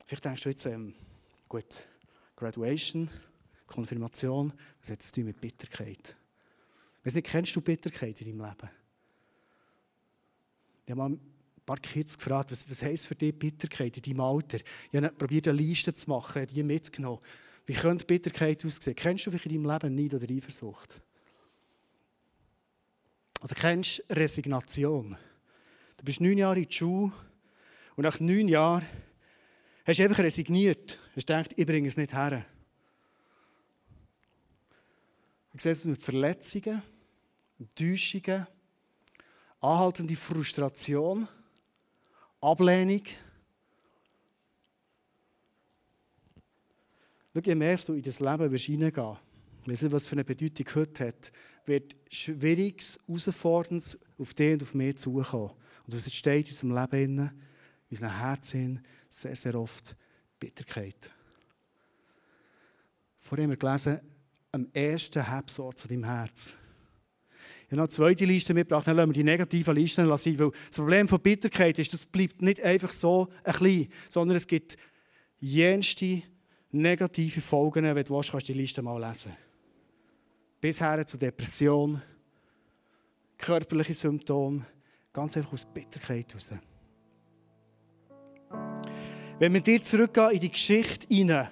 Vielleicht 0.06 0.24
denkst 0.24 0.42
du 0.44 0.48
jetzt, 0.48 0.64
ähm, 0.64 0.94
gut, 1.50 1.86
Graduation, 2.34 3.10
Konfirmation, 3.66 4.54
was 4.80 4.90
hat 4.90 5.02
es 5.02 5.14
mit 5.18 5.38
Bitterkeit? 5.38 6.16
Weiß 7.04 7.12
nicht, 7.12 7.26
kennst 7.26 7.54
du 7.54 7.60
Bitterkeit 7.60 8.18
in 8.22 8.38
deinem 8.38 8.48
Leben? 8.48 8.70
Ich 10.86 10.90
habe 10.92 10.98
mal 10.98 11.10
ein 11.10 11.20
paar 11.66 11.76
Kids 11.76 12.16
gefragt, 12.16 12.50
was, 12.52 12.70
was 12.70 12.82
heisst 12.82 13.06
für 13.06 13.16
dich 13.16 13.38
Bitterkeit 13.38 13.98
in 13.98 14.02
deinem 14.02 14.20
Alter? 14.20 14.60
Ich 14.90 14.96
habe 14.96 15.10
probiert, 15.10 15.48
eine 15.48 15.58
Liste 15.58 15.92
zu 15.92 16.08
machen, 16.08 16.46
die 16.46 16.62
mitgenommen. 16.62 17.20
Wie 17.66 17.74
könnte 17.74 18.06
Bitterkeit 18.06 18.64
aussehen? 18.64 18.96
Kennst 18.96 19.26
du 19.26 19.30
vielleicht 19.30 19.44
in 19.44 19.62
deinem 19.62 19.70
Leben 19.70 19.94
Neid 19.94 20.14
oder 20.14 20.32
Eifersucht? 20.32 21.02
Oder 23.42 23.54
kennst 23.54 23.98
du 23.98 24.14
Resignation? 24.14 25.18
Du 25.98 26.04
bist 26.04 26.20
neun 26.20 26.38
Jahre 26.38 26.58
in 26.58 26.64
der 26.64 26.72
Schule 26.72 27.12
und 27.96 28.04
nach 28.04 28.20
neun 28.20 28.48
Jahren 28.48 28.86
hast 29.84 29.98
du 29.98 30.02
einfach 30.04 30.20
resigniert. 30.20 30.98
Hast 31.14 31.26
gedacht, 31.26 31.50
ich 31.56 31.66
bringe 31.66 31.88
es 31.88 31.96
nicht 31.96 32.14
her. 32.14 32.44
Du 35.52 35.58
siehst 35.58 35.80
es 35.80 35.84
mit 35.84 36.00
Verletzungen, 36.00 36.82
Enttäuschungen, 37.58 38.46
anhaltende 39.60 40.14
Frustration, 40.14 41.26
Ablehnung. 42.40 43.02
Schau, 47.34 47.40
je 47.44 47.54
mehr 47.54 47.76
du 47.76 47.94
in 47.94 48.02
das 48.02 48.20
Leben 48.20 48.50
wirst 48.50 48.64
hineingehen 48.64 49.18
weiß 49.68 49.82
nicht, 49.82 49.92
was 49.92 50.08
für 50.08 50.14
eine 50.14 50.24
Bedeutung 50.24 50.66
heute 50.74 51.08
hat, 51.08 51.32
wird 51.66 51.96
Schwieriges, 52.10 52.98
Herausforderndes 53.06 53.98
auf 54.18 54.34
dich 54.34 54.54
und 54.54 54.62
auf 54.62 54.74
mich 54.74 54.96
zukommen. 54.96 55.52
Und 55.88 55.94
das 55.94 56.04
entsteht 56.04 56.48
in 56.48 56.68
unserem 56.68 56.90
Leben, 56.92 57.18
in 57.18 57.32
unserem 57.88 58.18
Herzen 58.18 58.82
sehr, 59.08 59.34
sehr 59.34 59.54
oft 59.54 59.96
Bitterkeit. 60.38 61.10
Vorher 63.16 63.44
haben 63.44 63.52
wir 63.52 63.56
gelesen, 63.56 63.98
am 64.52 64.68
ersten 64.74 65.34
Hebsort 65.34 65.78
zu 65.78 65.88
deinem 65.88 66.04
Herz. 66.04 66.52
Ich 67.62 67.72
habe 67.72 67.76
noch 67.76 67.84
eine 67.84 67.88
zweite 67.88 68.26
Liste 68.26 68.52
mitgebracht, 68.52 68.86
dann 68.86 68.96
lassen 68.96 69.08
wir 69.08 69.14
die 69.14 69.24
negativen 69.24 69.74
Listen 69.74 70.04
lassen. 70.04 70.38
Weil 70.38 70.50
das 70.50 70.76
Problem 70.76 71.08
von 71.08 71.22
Bitterkeit 71.22 71.78
ist, 71.78 71.94
das 71.94 72.04
bleibt 72.04 72.42
nicht 72.42 72.62
einfach 72.62 72.92
so 72.92 73.28
ein 73.42 73.54
klein, 73.54 73.88
sondern 74.10 74.36
es 74.36 74.46
gibt 74.46 74.76
jenste 75.38 76.22
negative 76.70 77.40
Folgen. 77.40 77.84
Wenn 77.84 78.04
du 78.04 78.14
willst, 78.14 78.30
kannst 78.30 78.46
du 78.46 78.52
die 78.52 78.58
Liste 78.58 78.82
mal 78.82 79.00
lesen. 79.00 79.32
Bis 80.60 80.82
her 80.82 81.06
zu 81.06 81.16
Depression, 81.16 82.02
körperliche 83.38 83.94
Symptome, 83.94 84.66
ganz 85.18 85.36
einfach 85.36 85.52
aus 85.52 85.64
Bitterkeit 85.64 86.26
heraus. 86.28 86.52
Wenn 89.40 89.52
wir 89.52 89.60
dir 89.60 89.82
zurückgehen 89.82 90.30
in 90.30 90.40
die 90.40 90.50
Geschichte 90.50 91.06
hinein, 91.08 91.48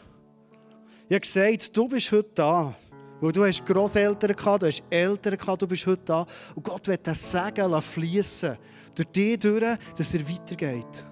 ich 1.09 1.15
habe 1.15 1.21
gesagt, 1.21 1.77
du 1.77 1.89
bist 1.89 2.13
heute 2.13 2.31
da, 2.35 2.75
weil 3.21 3.33
du 3.33 3.45
hast 3.45 3.67
Großeltern 3.67 4.37
gehabt, 4.37 4.63
du 4.63 4.67
hast 4.67 4.85
Eltern 4.89 5.37
gehabt, 5.37 5.63
du 5.63 5.67
bist 5.67 5.87
heute 5.87 6.03
da 6.05 6.27
und 6.55 6.63
Gott 6.63 6.87
wird 6.87 7.07
das 7.07 7.31
Segen 7.31 7.83
fließen 7.83 8.57
durch 8.95 9.09
dich 9.09 9.39
durch, 9.39 9.79
dass 9.97 10.15
er 10.15 10.29
weitergeht. 10.29 11.05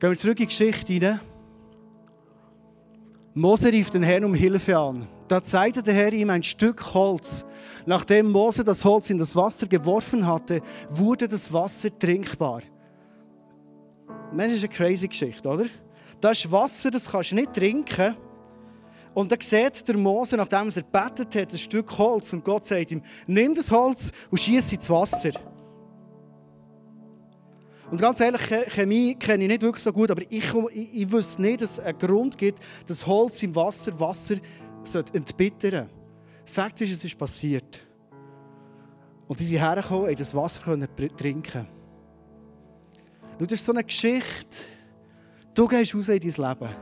Gehen 0.00 0.10
wir 0.10 0.16
zurück 0.16 0.40
in 0.40 0.46
die 0.46 0.46
Geschichte 0.46 0.92
hinein. 0.94 1.20
Mose 3.34 3.70
rief 3.70 3.90
den 3.90 4.02
Herrn 4.02 4.24
um 4.24 4.34
Hilfe 4.34 4.78
an. 4.78 5.06
Da 5.32 5.42
zeigte 5.42 5.82
der 5.82 5.94
Herr 5.94 6.12
ihm 6.12 6.28
ein 6.28 6.42
Stück 6.42 6.92
Holz. 6.92 7.46
Nachdem 7.86 8.30
Mose 8.30 8.64
das 8.64 8.84
Holz 8.84 9.08
in 9.08 9.16
das 9.16 9.34
Wasser 9.34 9.66
geworfen 9.66 10.26
hatte, 10.26 10.60
wurde 10.90 11.26
das 11.26 11.50
Wasser 11.50 11.88
trinkbar. 11.98 12.60
Das 14.36 14.52
ist 14.52 14.58
eine 14.62 14.68
crazy 14.68 15.08
Geschichte, 15.08 15.48
oder? 15.48 15.64
Das 16.20 16.44
ist 16.44 16.52
Wasser, 16.52 16.90
das 16.90 17.08
kannst 17.08 17.30
du 17.30 17.36
nicht 17.36 17.54
trinken. 17.54 18.14
Und 19.14 19.32
dann 19.32 19.40
sieht 19.40 19.88
der 19.88 19.96
Mose, 19.96 20.36
nachdem 20.36 20.68
er 20.68 20.82
betet 20.82 21.34
hat, 21.34 21.50
ein 21.50 21.58
Stück 21.58 21.96
Holz. 21.96 22.34
Und 22.34 22.44
Gott 22.44 22.66
sagt 22.66 22.92
ihm, 22.92 23.00
nimm 23.26 23.54
das 23.54 23.70
Holz 23.70 24.12
und 24.28 24.38
schieß 24.38 24.70
ins 24.74 24.90
Wasser. 24.90 25.30
Und 27.90 27.98
ganz 27.98 28.20
ehrlich, 28.20 28.42
Chemie 28.68 29.14
kenne 29.14 29.44
ich 29.44 29.48
nicht 29.48 29.62
wirklich 29.62 29.82
so 29.82 29.94
gut, 29.94 30.10
aber 30.10 30.22
ich, 30.28 30.44
ich, 30.74 30.94
ich 30.94 31.10
wüsste 31.10 31.40
nicht, 31.40 31.62
dass 31.62 31.78
es 31.78 31.80
einen 31.80 31.96
Grund 31.96 32.36
gibt, 32.36 32.58
dass 32.86 33.06
Holz 33.06 33.42
im 33.42 33.54
Wasser 33.56 33.98
Wasser 33.98 34.36
entbittern 35.14 35.88
Fakt 36.44 36.80
ist, 36.80 36.92
es 36.92 37.04
ist 37.04 37.18
passiert. 37.18 37.86
Und 39.26 39.38
sie 39.38 39.46
sind 39.46 39.60
hergekommen, 39.60 40.08
und 40.08 40.20
das 40.20 40.34
Wasser 40.34 40.62
können 40.62 40.88
trinken. 41.16 41.66
Und 43.38 43.50
das 43.50 43.60
ist 43.60 43.64
so 43.64 43.72
eine 43.72 43.84
Geschichte. 43.84 44.64
Du 45.54 45.66
gehst 45.66 45.94
raus 45.94 46.08
in 46.08 46.20
dein 46.20 46.48
Leben. 46.50 46.74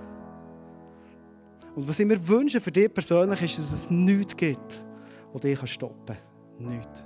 Und 1.77 1.89
was 1.89 2.01
ich 2.01 2.07
mir 2.07 2.29
wünsche 2.29 2.61
für 2.61 2.73
dich 2.73 2.93
persönlich 2.93 3.43
ist, 3.43 3.59
dass 3.59 3.73
es 3.73 3.91
nichts 3.91 4.37
gibt, 4.37 4.83
das 5.33 5.41
dich 5.41 5.71
stoppen 5.71 6.17
kann. 6.17 6.69
Nichts. 6.69 7.05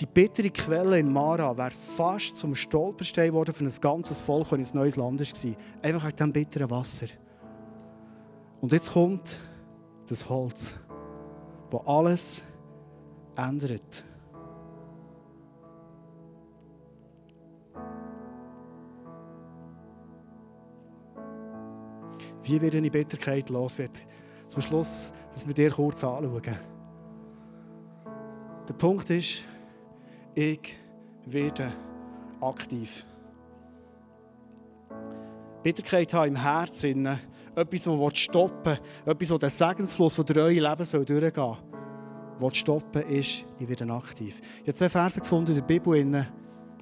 Die 0.00 0.06
bittere 0.06 0.50
Quelle 0.50 0.98
in 0.98 1.12
Mara 1.12 1.56
wäre 1.56 1.70
fast 1.70 2.36
zum 2.36 2.54
Stolperstein 2.54 3.28
geworden 3.28 3.52
für 3.52 3.64
ein 3.64 3.80
ganzes 3.80 4.20
Volk, 4.20 4.48
das 4.48 4.58
ins 4.58 4.74
neues 4.74 4.96
Land 4.96 5.20
war. 5.20 5.56
Einfach 5.82 6.06
wegen 6.06 6.16
diesem 6.16 6.32
bitteren 6.32 6.70
Wasser. 6.70 7.06
Und 8.60 8.72
jetzt 8.72 8.92
kommt 8.92 9.38
das 10.08 10.28
Holz, 10.28 10.74
das 11.70 11.86
alles 11.86 12.42
ändert. 13.36 14.04
Wie 22.42 22.60
wird 22.60 22.74
eine 22.74 22.90
Bitterkeit 22.90 23.50
los? 23.50 23.78
Wird 23.78 24.06
zum 24.46 24.62
Schluss, 24.62 25.12
dass 25.32 25.46
wir 25.46 25.54
dir 25.54 25.70
kurz 25.70 26.02
anschauen. 26.02 26.56
Der 28.66 28.74
Punkt 28.74 29.10
ist, 29.10 29.44
ich 30.34 30.76
werde 31.26 31.70
aktiv. 32.40 33.04
Bitterkeit 35.62 36.14
haben 36.14 36.28
im 36.28 36.36
Herzen, 36.36 37.18
etwas, 37.58 37.84
das 37.84 38.18
stoppen 38.18 38.78
will, 39.04 39.12
etwas, 39.12 39.28
das 39.28 39.38
den 39.38 39.50
Segensfluss, 39.50 40.14
der 40.16 40.24
durch 40.24 40.38
euer 40.38 40.70
Leben 40.70 40.84
soll 40.84 41.04
durchgehen 41.04 41.56
soll, 42.40 42.54
stoppen 42.54 43.02
ist, 43.02 43.44
ich 43.58 43.68
werde 43.68 43.92
aktiv. 43.92 44.40
Ich 44.56 44.62
habe 44.62 44.74
zwei 44.74 44.88
Verse 44.88 45.20
gefunden 45.20 45.52
in 45.52 45.58
der 45.58 45.62
Bibel. 45.62 46.26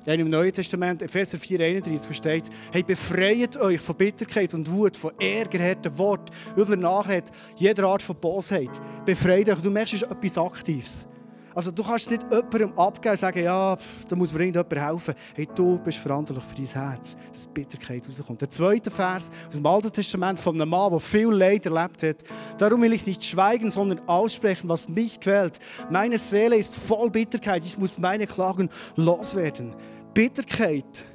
Dann 0.07 0.21
im 0.21 0.29
Neuen 0.29 0.53
Testament, 0.53 1.03
Epheser 1.03 1.37
4,31 1.37 2.13
steht, 2.13 2.45
hey, 2.73 2.85
befreit 2.85 3.57
euch 3.57 3.81
von 3.81 3.97
Bitterkeit 3.97 4.55
und 4.55 4.71
Wut, 4.71 4.97
von 4.97 5.11
Ärger, 5.19 5.59
Wort, 5.99 6.31
übler 6.57 6.77
Nachrede, 6.77 7.33
jeder 7.57 7.89
Art 7.89 8.03
von 8.03 8.15
Bosheit. 8.15 8.71
Befreit 9.05 9.49
euch. 9.51 9.61
Du 9.61 9.71
merkst, 9.71 9.95
es 9.95 10.03
ist 10.03 10.11
etwas 10.11 10.39
Aktives. 10.39 11.09
Also 11.57 11.71
du 11.71 11.83
kannst 11.83 12.11
nicht 12.11 12.23
jemandem 12.31 12.79
abgeben 12.79 13.13
und 13.13 13.19
sagen, 13.19 13.43
ja, 13.43 13.75
da 14.09 14.15
muss 14.15 14.31
mir 14.31 14.41
irgendjemand 14.41 14.75
helfen. 14.75 15.15
Hey, 15.35 15.49
du 15.55 15.79
bist 15.79 15.97
verantwortlich 15.97 16.45
für 16.45 16.55
dein 16.55 16.91
Herz, 16.91 17.17
dass 17.33 17.47
Bitterkeit 17.47 18.07
rauskommt. 18.07 18.43
Der 18.43 18.51
zweite 18.51 18.91
Vers 18.91 19.31
aus 19.49 19.55
dem 19.55 19.65
Alten 19.65 19.91
Testament 19.91 20.39
von 20.39 20.55
einem 20.55 20.69
Mann, 20.69 20.91
der 20.91 21.01
viel 21.01 21.29
Leid 21.29 21.65
erlebt 21.65 22.03
hat. 22.03 22.25
Darum 22.59 22.83
will 22.83 22.93
ich 22.93 23.07
nicht 23.07 23.25
schweigen, 23.25 23.71
sondern 23.71 24.07
aussprechen, 24.07 24.69
was 24.69 24.87
mich 24.87 25.19
quält. 25.19 25.59
Meine 25.91 26.19
Seele 26.19 26.59
ist 26.59 26.77
voll 26.77 27.09
Bitterkeit. 27.09 27.65
Ich 27.65 27.79
muss 27.79 27.97
meine 27.97 28.27
Klagen 28.27 28.69
loswerden. 28.97 29.75
Bitterkeit, 30.13 31.07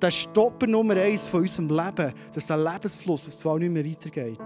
der 0.00 0.12
Stopper 0.12 0.68
Nummer 0.68 0.94
eins 0.94 1.24
von 1.24 1.40
unserem 1.40 1.68
Leben, 1.68 2.14
dass 2.32 2.46
der 2.46 2.58
Lebensfluss 2.58 3.26
auf 3.26 3.36
zwei 3.36 3.58
nicht 3.58 3.72
mehr 3.72 3.84
weitergeht, 3.84 4.38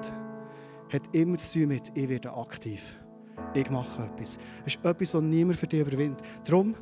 hat 0.91 1.03
immer 1.13 1.37
zu 1.37 1.59
tun 1.59 1.69
mit, 1.69 1.93
ich 1.95 2.09
werde 2.09 2.35
aktiv. 2.35 2.97
Ich 3.55 3.71
mache 3.71 4.03
etwas. 4.03 4.38
Es 4.64 4.75
ist 4.75 4.85
etwas, 4.85 5.12
das 5.12 5.23
niemand 5.23 5.59
für 5.59 5.67
dich 5.67 5.81
überwindet. 5.81 6.21
Darum, 6.45 6.75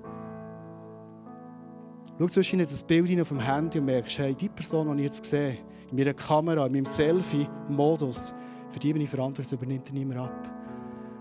schau 2.19 2.27
zwischen 2.27 2.59
das 2.61 2.83
Bild 2.83 3.21
auf 3.21 3.29
dem 3.29 3.41
Handy 3.41 3.79
und 3.79 3.87
merkst, 3.87 4.19
hey, 4.19 4.35
die 4.35 4.49
Person, 4.49 4.97
die 4.97 5.05
ich 5.05 5.11
jetzt 5.11 5.25
sehe, 5.25 5.59
in 5.91 5.97
meiner 5.97 6.15
Kamera, 6.15 6.67
in 6.67 6.73
meinem 6.73 6.87
Selfie-Modus, 6.87 8.35
für 8.71 8.79
die 8.79 8.93
bin 8.93 9.03
ich 9.03 9.11
verantwortlich, 9.11 9.49
das 9.49 9.53
übernimmt 9.53 9.93
niemand 9.93 10.21
ab. 10.21 10.51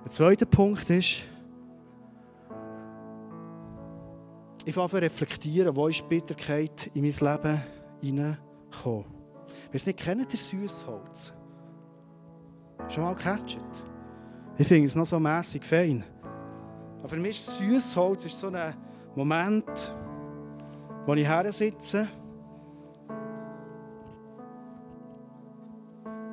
Der 0.06 0.12
zweite 0.12 0.46
Punkt 0.46 0.90
ist, 0.90 1.24
ich 4.64 4.74
fange 4.74 4.94
an 4.94 5.00
reflektieren, 5.00 5.76
wo 5.76 5.88
ist 5.88 6.08
Bitterkeit 6.08 6.92
in 6.94 7.02
mein 7.02 7.12
Leben 7.12 7.62
hineingekommen. 8.00 9.06
Wenn 9.06 9.74
es 9.74 9.86
nicht 9.86 10.00
kennt, 10.00 10.32
ihr 10.32 10.40
Süßholz. 10.40 11.34
Schon 12.88 13.04
mal 13.04 13.16
gecatcht? 13.16 13.60
Ich 14.62 14.68
finde 14.68 14.86
es 14.86 14.96
noch 14.96 15.06
so 15.06 15.20
mässig 15.20 15.65
fein. 15.65 16.03
Aber 17.00 17.10
für 17.10 17.18
mich 17.18 17.39
ist 17.39 17.58
Süßholz 17.58 18.25
ist 18.27 18.39
so 18.39 18.50
ein 18.50 18.75
Moment, 19.15 19.91
wo 21.08 21.15
ich 21.15 21.27
her 21.27 21.51
sitze, 21.51 22.08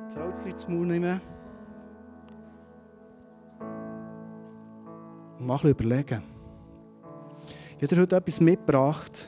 das 0.03 0.15
Holz 0.15 0.41
ins 0.41 0.67
Maul 0.67 0.85
nehme 0.85 1.19
und 5.39 5.47
mal 5.47 5.59
überlegen. 5.63 6.21
Ich 7.79 7.81
habe 7.81 7.87
dir 7.87 8.01
heute 8.03 8.15
etwas 8.15 8.39
mitgebracht. 8.39 9.27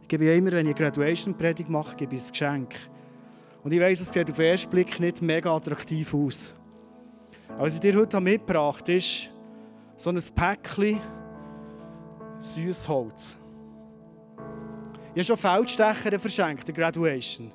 Ich 0.00 0.08
gebe 0.08 0.24
immer, 0.24 0.52
wenn 0.52 0.66
ich 0.66 0.74
eine 0.74 0.90
Graduation-Predigt 0.90 1.68
mache, 1.68 1.96
gebe 1.96 2.16
ich 2.16 2.24
ein 2.24 2.30
Geschenk. 2.30 2.74
Und 3.62 3.74
ich 3.74 3.80
weiss, 3.80 4.00
es 4.00 4.10
sieht 4.10 4.30
auf 4.30 4.36
den 4.36 4.46
ersten 4.46 4.70
Blick 4.70 4.98
nicht 5.00 5.20
mega 5.20 5.54
attraktiv 5.54 6.14
aus. 6.14 6.54
Was 7.60 7.74
ich 7.74 7.80
dir 7.80 7.96
heute 7.96 8.20
mitgebracht 8.20 8.82
habe, 8.82 8.92
ist 8.94 9.32
so 9.96 10.10
ein 10.10 10.22
Päckchen 10.32 11.00
Süßholz. 12.38 13.36
Ich 15.12 15.18
habe 15.18 15.24
schon 15.24 15.36
Feldstecher 15.36 16.20
verschenkt, 16.20 16.68
der 16.68 16.74
Graduation. 16.76 17.50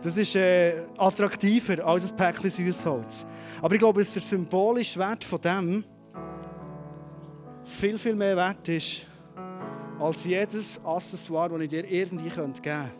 Das 0.00 0.16
ist 0.16 0.36
äh, 0.36 0.74
attraktiver 0.96 1.84
als 1.84 2.08
ein 2.08 2.16
Päckchen 2.16 2.50
Süßholz. 2.50 3.26
Aber 3.60 3.74
ich 3.74 3.80
glaube, 3.80 3.98
dass 3.98 4.12
der 4.12 4.22
symbolische 4.22 5.00
Wert 5.00 5.24
von 5.24 5.40
dem 5.40 5.84
viel, 7.64 7.98
viel 7.98 8.14
mehr 8.14 8.36
wert 8.36 8.68
ist 8.68 9.08
als 9.98 10.24
jedes 10.24 10.80
Accessoire, 10.84 11.48
das 11.48 11.62
ich 11.62 11.68
dir 11.68 11.90
irgendwie 11.90 12.28
geben 12.28 12.54
könnte. 12.54 12.90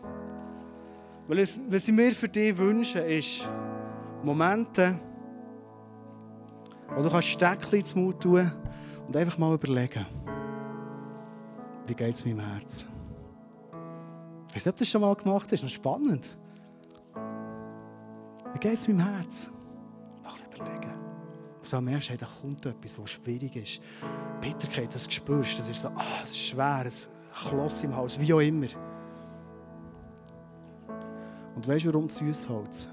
Weil 1.29 1.39
es, 1.39 1.57
was 1.69 1.87
ich 1.87 1.93
mir 1.93 2.11
für 2.11 2.27
dich 2.27 2.57
wünsche, 2.57 2.99
ist 2.99 3.47
Momente, 4.23 4.99
wo 6.95 7.01
du 7.01 7.09
kannst 7.09 7.27
Steckchen 7.27 7.79
ins 7.79 7.95
Mund 7.95 8.19
tun 8.21 8.51
und 9.07 9.15
einfach 9.15 9.37
mal 9.37 9.53
überlegen, 9.53 10.05
wie 11.87 11.93
geht 11.93 12.13
es 12.13 12.25
meinem 12.25 12.39
Herz? 12.39 12.85
Ich 14.49 14.55
weiß 14.55 14.65
nicht, 14.65 14.67
ob 14.67 14.75
du 14.75 14.79
das 14.79 14.87
schon 14.89 15.01
mal 15.01 15.15
gemacht 15.15 15.43
hast, 15.43 15.51
das 15.51 15.59
ist 15.59 15.63
noch 15.63 15.69
spannend. 15.69 16.29
Wie 18.53 18.59
geht 18.59 18.73
es 18.73 18.87
meinem 18.87 18.99
Herz? 18.99 19.49
Mal 20.23 20.33
überlegen. 20.53 20.93
Und 21.57 21.65
so 21.65 21.79
merkst 21.79 22.09
du, 22.09 22.17
da 22.17 22.27
kommt 22.41 22.65
etwas, 22.65 22.99
was 22.99 23.11
schwierig 23.11 23.55
ist. 23.55 23.81
Bitterkeit, 24.41 24.93
das 24.93 25.11
spürst 25.11 25.59
das 25.59 25.69
ist 25.69 25.81
so, 25.81 25.87
ah, 25.89 26.21
es 26.23 26.31
ist 26.31 26.37
schwer, 26.37 26.85
ein 26.85 26.91
Kloss 27.33 27.83
im 27.83 27.95
Haus, 27.95 28.19
wie 28.19 28.33
auch 28.33 28.39
immer. 28.39 28.67
Und 31.55 31.67
weißt 31.67 31.85
du, 31.85 31.93
warum 31.93 32.09
Süßholz? 32.09 32.89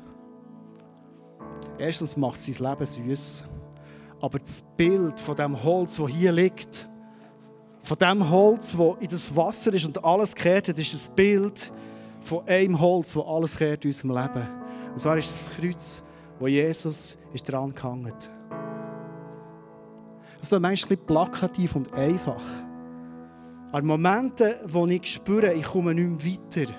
Erstens 1.79 2.17
macht 2.17 2.39
sein 2.39 2.69
Leben 2.69 2.87
süß, 2.87 3.45
aber 4.21 4.39
das 4.39 4.63
Bild 4.77 5.21
von 5.21 5.37
dem 5.37 5.63
Holz, 5.63 5.97
das 5.97 6.09
hier 6.09 6.33
liegt, 6.33 6.89
von 7.81 7.97
dem 7.97 8.29
Holz, 8.29 8.77
das 8.77 8.97
in 9.01 9.09
das 9.09 9.35
Wasser 9.35 9.73
ist 9.73 9.87
und 9.87 10.05
alles 10.05 10.35
kehrt 10.35 10.69
hat, 10.69 10.79
ist 10.79 10.93
das 10.93 11.09
Bild 11.09 11.73
von 12.21 12.47
einem 12.47 12.79
Holz, 12.79 13.15
das 13.15 13.25
alles 13.25 13.57
kehrt 13.57 13.85
in 13.85 13.91
unserem 13.91 14.11
Leben. 14.11 14.49
Und 14.91 14.99
zwar 14.99 15.17
ist 15.17 15.29
das 15.29 15.57
Kreuz, 15.57 16.03
wo 16.39 16.49
Jesus 16.49 17.17
ist 17.33 17.51
dran 17.51 17.75
gehangen. 17.75 18.13
Das 20.41 20.53
ist 20.53 20.53
ein 20.53 20.99
plakativ 21.07 21.77
und 21.77 21.93
einfach. 21.93 22.43
Aber 23.71 23.83
Momente, 23.83 24.61
wo 24.67 24.87
ich 24.87 25.13
spüre, 25.13 25.53
ich 25.53 25.65
komme 25.65 25.95
nicht 25.95 26.25
mehr 26.25 26.33
weiter, 26.33 26.73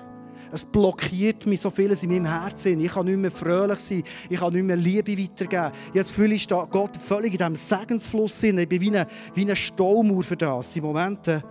es 0.52 0.64
blockiert 0.64 1.46
mich 1.46 1.60
so 1.60 1.70
vieles 1.70 2.02
in 2.02 2.10
meinem 2.10 2.24
Herzen. 2.24 2.80
Ich 2.80 2.92
kann 2.92 3.06
nicht 3.06 3.18
mehr 3.18 3.30
fröhlich 3.30 3.78
sein. 3.78 4.02
Ich 4.28 4.38
kann 4.38 4.52
nicht 4.52 4.64
mehr 4.64 4.76
Liebe 4.76 5.16
weitergeben. 5.16 5.72
Das 5.94 6.08
Gefühl, 6.08 6.32
ich 6.32 6.48
Gott 6.48 6.96
völlig 6.96 7.32
in 7.32 7.38
diesem 7.38 7.56
Segensfluss. 7.56 8.42
Ich 8.42 8.68
bin 8.68 8.80
wie 8.80 8.88
eine, 8.88 9.06
wie 9.34 9.54
Staumauer 9.54 10.22
für 10.22 10.36
das. 10.36 10.66
Das 10.66 10.72
sind 10.72 10.82
Momente, 10.82 11.42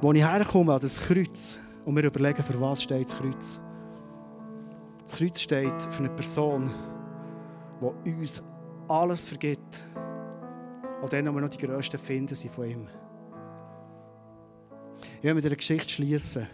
wo 0.00 0.12
ich 0.12 0.24
herkomme 0.24 0.74
an 0.74 0.80
das 0.80 0.98
Kreuz 0.98 1.58
und 1.84 1.94
mir 1.94 2.04
überlege, 2.04 2.42
für 2.42 2.58
was 2.60 2.82
steht 2.82 3.10
das 3.10 3.18
Kreuz. 3.18 3.60
Das 5.02 5.16
Kreuz 5.16 5.40
steht 5.40 5.82
für 5.82 5.98
eine 5.98 6.10
Person, 6.10 6.70
die 8.04 8.14
uns 8.14 8.42
alles 8.88 9.28
vergibt. 9.28 9.82
Und 11.02 11.12
dann 11.12 11.34
wir 11.34 11.40
noch 11.40 11.50
die 11.50 11.58
grössten 11.58 11.98
Finden 11.98 12.34
von 12.34 12.64
ihm. 12.64 12.86
Ich 15.18 15.24
will 15.24 15.34
mit 15.34 15.44
einer 15.44 15.56
Geschichte 15.56 15.88
schließen 15.88 16.46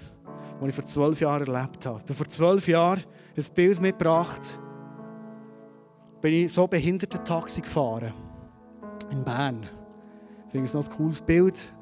die 0.61 0.69
ich 0.69 0.75
vor 0.75 0.85
zwölf 0.85 1.21
Jahren 1.21 1.47
erlebt 1.47 1.87
habe. 1.87 1.99
Ich 1.99 2.05
habe 2.05 2.15
vor 2.15 2.29
zwölf 2.29 2.69
Jahren 2.69 3.01
ein 3.37 3.45
Bild 3.55 3.81
mitgebracht. 3.81 4.61
Bin 6.21 6.35
ich 6.35 6.53
so 6.53 6.67
behinderte 6.67 7.23
Taxi 7.23 7.63
gefahren. 7.63 8.13
In 9.11 9.25
Bern. 9.25 9.67
Ich 10.47 10.53
finde 10.53 10.67
es 10.67 10.75
noch 10.75 10.87
ein 10.87 10.91
cooles 10.91 11.21
Bild. 11.21 11.75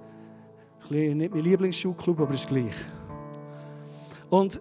Nicht 0.91 1.35
mein 1.35 1.43
Lieblingsschulclub, 1.43 2.21
aber 2.21 2.33
es 2.33 2.41
ist 2.41 2.49
gleich. 2.49 2.75
Und 4.31 4.61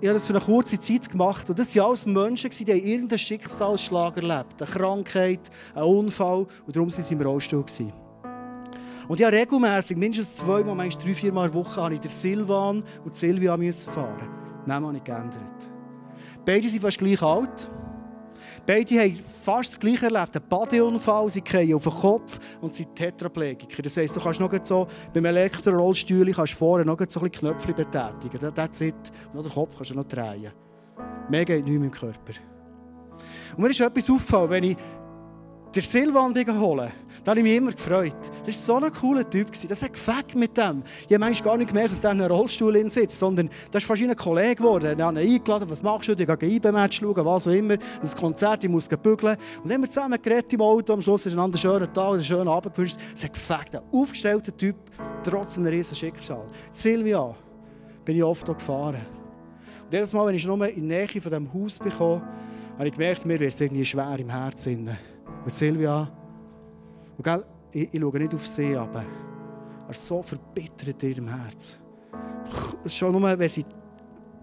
ich 0.00 0.08
habe 0.08 0.14
das 0.14 0.24
für 0.24 0.34
eine 0.34 0.44
kurze 0.44 0.78
Zeit 0.78 1.10
gemacht. 1.10 1.48
Und 1.50 1.58
das 1.58 1.76
waren 1.76 1.86
alles 1.86 2.06
Menschen, 2.06 2.50
die 2.50 2.70
irgendeinen 2.70 3.18
Schicksalsschlag 3.18 4.16
erlebt 4.16 4.62
Eine 4.62 4.70
Krankheit, 4.70 5.50
einen 5.74 5.84
Unfall. 5.84 6.46
Und 6.66 6.74
darum 6.76 6.90
waren 6.90 7.02
sie 7.02 7.14
im 7.14 7.20
Rollstuhl. 7.20 7.64
Und 9.10 9.18
ja, 9.18 9.26
regelmäßig, 9.26 9.96
mindestens 9.96 10.36
zweimal, 10.36 10.76
manchmal 10.76 11.04
drei, 11.04 11.14
vier 11.14 11.32
Mal 11.32 11.46
in 11.46 11.52
der 11.52 11.60
Woche, 11.60 11.82
habe 11.82 11.94
ich 11.94 11.98
den 11.98 12.12
Silvan 12.12 12.84
und 13.04 13.12
Silvia 13.12 13.56
müssen 13.56 13.90
fahren. 13.90 14.28
Namen 14.66 14.86
habe 14.86 14.98
ich 14.98 15.02
geändert. 15.02 15.68
Beide 16.46 16.68
sind 16.68 16.80
fast 16.80 16.96
gleich 16.96 17.20
alt. 17.20 17.68
Beide 18.64 19.00
haben 19.00 19.16
fast 19.16 19.70
das 19.70 19.80
Gleiche 19.80 20.06
erlebt. 20.06 20.36
Ein 20.36 20.48
Badeunfall, 20.48 21.28
sie 21.28 21.42
fallen 21.44 21.74
auf 21.74 21.82
den 21.82 21.92
Kopf 21.92 22.38
und 22.60 22.72
sind 22.72 22.94
Tetraplegiker. 22.94 23.82
Das 23.82 23.96
heisst, 23.96 24.14
du 24.14 24.20
kannst 24.20 24.38
noch 24.38 24.52
so, 24.62 24.86
beim 25.12 25.24
Elektrorollstuhl 25.24 26.30
kannst 26.30 26.52
vorne 26.52 26.84
noch 26.84 27.00
so 27.08 27.18
ein 27.18 27.32
Knöpfchen 27.32 27.74
betätigen. 27.74 28.54
That's 28.54 28.80
it. 28.80 28.94
Und 29.34 29.42
den 29.42 29.52
Kopf 29.52 29.74
kannst 29.74 29.90
du 29.90 29.96
noch 29.96 30.04
drehen. 30.04 30.52
Mehr 31.28 31.44
geht 31.44 31.64
nicht 31.64 31.74
mehr 31.74 31.86
im 31.86 31.90
Körper. 31.90 32.34
Und 33.56 33.62
mir 33.64 33.70
ist 33.70 33.80
etwas 33.80 34.08
aufgefallen, 34.08 34.50
wenn 34.50 34.64
ich 34.64 34.76
den 35.74 35.82
Silvan 35.82 36.34
holen 36.60 36.92
da 37.24 37.32
habe 37.32 37.40
ich 37.40 37.44
mich 37.44 37.56
immer 37.56 37.72
gefreut. 37.72 38.16
Das 38.46 38.68
war 38.68 38.80
so 38.80 38.86
ein 38.86 38.92
cooler 38.92 39.28
Typ. 39.28 39.48
Das 39.68 39.82
hat 39.82 39.92
gefällt 39.92 40.34
mit 40.34 40.56
dem. 40.56 40.82
Ich 41.06 41.14
habe 41.14 41.32
gar 41.42 41.56
nicht 41.58 41.68
gemerkt, 41.68 41.92
dass 41.92 42.02
er 42.02 42.12
in 42.12 42.20
einem 42.20 42.32
Rollstuhl 42.32 42.88
sitzt, 42.88 43.18
sondern 43.18 43.50
das 43.70 43.82
ist 43.82 43.86
fast 43.86 44.02
ein 44.02 44.16
Kollege 44.16 44.56
geworden. 44.56 44.98
Er 44.98 45.06
hat 45.06 45.14
ihn 45.14 45.18
eingeladen, 45.18 45.68
was 45.68 45.82
machst 45.82 46.08
du? 46.08 46.12
Ich 46.12 46.26
gehe 46.26 46.48
IB-Match 46.48 47.00
schauen, 47.00 47.24
was 47.24 47.46
auch 47.46 47.52
immer. 47.52 47.76
Das 48.00 48.16
Konzert, 48.16 48.64
ich 48.64 48.70
muss 48.70 48.88
bügeln. 48.88 49.36
Und 49.62 49.66
dann 49.66 49.74
haben 49.74 49.82
wir 49.82 49.90
zusammen 49.90 50.20
geredet 50.20 50.52
im 50.54 50.62
Auto. 50.62 50.94
Am 50.94 51.02
Schluss 51.02 51.26
ist 51.26 51.36
ein 51.36 51.56
schöner 51.58 51.92
Tag, 51.92 52.14
ein 52.14 52.24
schöner 52.24 52.52
Abend 52.52 52.74
gewünscht. 52.74 52.96
Es 53.14 53.22
hat 53.22 53.34
gefällt. 53.34 53.76
Ein 53.76 53.82
aufgestellter 53.92 54.56
Typ, 54.56 54.76
trotz 55.22 55.58
einem 55.58 55.66
riesen 55.66 55.94
Schicksal. 55.94 56.46
Silvia 56.70 57.34
bin 58.04 58.16
ich 58.16 58.24
oft 58.24 58.46
gefahren. 58.46 59.00
Und 59.84 59.92
jedes 59.92 60.12
Mal, 60.14 60.26
wenn 60.26 60.34
ich 60.36 60.46
nur 60.46 60.66
in 60.66 60.74
die 60.74 60.80
Nähe 60.82 61.06
von 61.06 61.20
diesem 61.20 61.52
Haus 61.52 61.78
bekomme, 61.78 62.22
habe 62.78 62.88
ich 62.88 62.94
gemerkt, 62.94 63.26
mir 63.26 63.38
wird 63.38 63.52
es 63.52 63.60
irgendwie 63.60 63.84
schwer 63.84 64.16
im 64.18 64.30
Herzen. 64.30 64.88
Und 65.44 65.52
Silvia, 65.52 66.10
und 67.16 67.24
gell, 67.24 67.44
ich, 67.72 67.92
ich 67.92 68.00
schaue 68.00 68.18
nicht 68.18 68.34
auf 68.34 68.46
sie, 68.46 68.76
aber 68.76 69.04
er 69.86 69.90
ist 69.90 70.06
so 70.06 70.22
verbittert 70.22 71.02
in 71.02 71.10
ihrem 71.10 71.28
Herz. 71.28 71.78
Schon 72.86 73.12
nur, 73.12 73.38
wenn 73.38 73.48
sie 73.48 73.64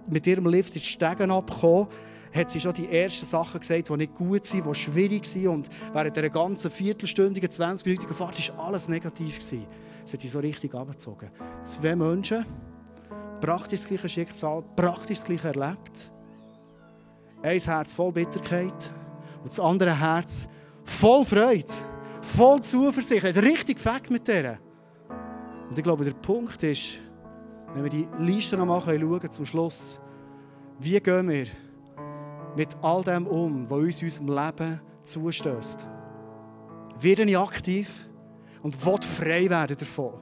mit 0.09 0.25
ihrem 0.27 0.47
Lift 0.47 0.75
in 0.75 0.81
die 0.81 0.87
Stegen 0.87 1.31
abkommen, 1.31 1.87
hat 2.33 2.49
sie 2.49 2.59
schon 2.59 2.73
die 2.73 2.89
ersten 2.89 3.25
Sachen 3.25 3.59
gesagt, 3.59 3.89
die 3.89 3.93
nicht 3.93 4.15
gut 4.15 4.45
sind, 4.45 4.65
die 4.65 4.75
schwierig 4.75 5.25
sind. 5.25 5.47
Und 5.47 5.69
während 5.93 6.15
dieser 6.15 6.29
ganzen 6.29 6.69
viertelstündigen, 6.69 7.49
20-minütigen 7.49 8.13
Fahrt 8.13 8.57
war 8.57 8.67
alles 8.67 8.87
negativ. 8.87 9.39
Gewesen. 9.39 9.65
Das 10.03 10.13
hat 10.13 10.21
sie 10.21 10.27
so 10.27 10.39
richtig 10.39 10.73
abgezogen. 10.73 11.29
Zwei 11.61 11.95
Menschen, 11.95 12.45
praktisch 13.41 13.81
das 13.81 13.89
gleiche 13.89 14.09
Schicksal, 14.09 14.63
praktisch 14.75 15.19
das 15.19 15.25
gleiche 15.25 15.47
erlebt. 15.47 16.11
Ein 17.43 17.59
Herz 17.59 17.91
voll 17.91 18.11
Bitterkeit 18.11 18.91
und 19.39 19.45
das 19.45 19.59
andere 19.59 19.99
Herz 19.99 20.47
voll 20.87 21.23
Freude 21.23 21.65
voll 22.27 22.61
Zuversicht, 22.61 23.23
hat 23.23 23.37
richtig 23.37 23.79
Fakt 23.79 24.11
mit 24.11 24.27
der. 24.27 24.59
Und 25.69 25.77
ich 25.77 25.83
glaube, 25.83 26.03
der 26.03 26.13
Punkt 26.13 26.61
ist, 26.63 26.99
wenn 27.73 27.83
wir 27.83 27.89
die 27.89 28.07
Liste 28.19 28.57
noch 28.57 28.65
mal 28.65 28.79
schauen 28.81 29.31
zum 29.31 29.45
Schluss, 29.45 30.01
wie 30.79 30.99
gehen 30.99 31.29
wir 31.29 31.47
mit 32.55 32.75
all 32.81 33.03
dem 33.03 33.27
um, 33.27 33.69
was 33.69 33.77
uns 33.79 34.01
in 34.01 34.07
unserem 34.07 34.45
Leben 34.45 34.81
zustößt? 35.03 35.87
Werde 36.99 37.23
ich 37.23 37.37
aktiv 37.37 38.09
und 38.61 38.85
will 38.85 39.01
frei 39.01 39.49
werden 39.49 39.77
davon? 39.77 40.13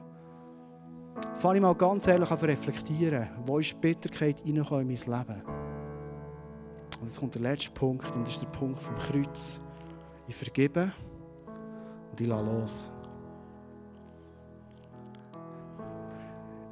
Fange 1.34 1.56
ich 1.56 1.62
mal 1.62 1.74
ganz 1.74 2.06
ehrlich 2.06 2.30
an 2.30 2.38
zu 2.38 2.46
reflektieren, 2.46 3.28
wo 3.44 3.58
ist 3.58 3.80
Bitterkeit 3.80 4.40
in 4.42 4.56
mein 4.56 4.88
Leben? 4.88 5.42
Und 7.00 7.06
jetzt 7.06 7.20
kommt 7.20 7.34
der 7.34 7.42
letzte 7.42 7.70
Punkt, 7.70 8.14
und 8.16 8.26
das 8.26 8.34
ist 8.34 8.42
der 8.42 8.48
Punkt 8.48 8.80
vom 8.80 8.96
Kreuz. 8.96 9.60
Ich 10.28 10.34
vergebe 10.34 10.90
und 12.10 12.20
ich 12.20 12.26
lasse 12.26 12.44
los. 12.44 12.88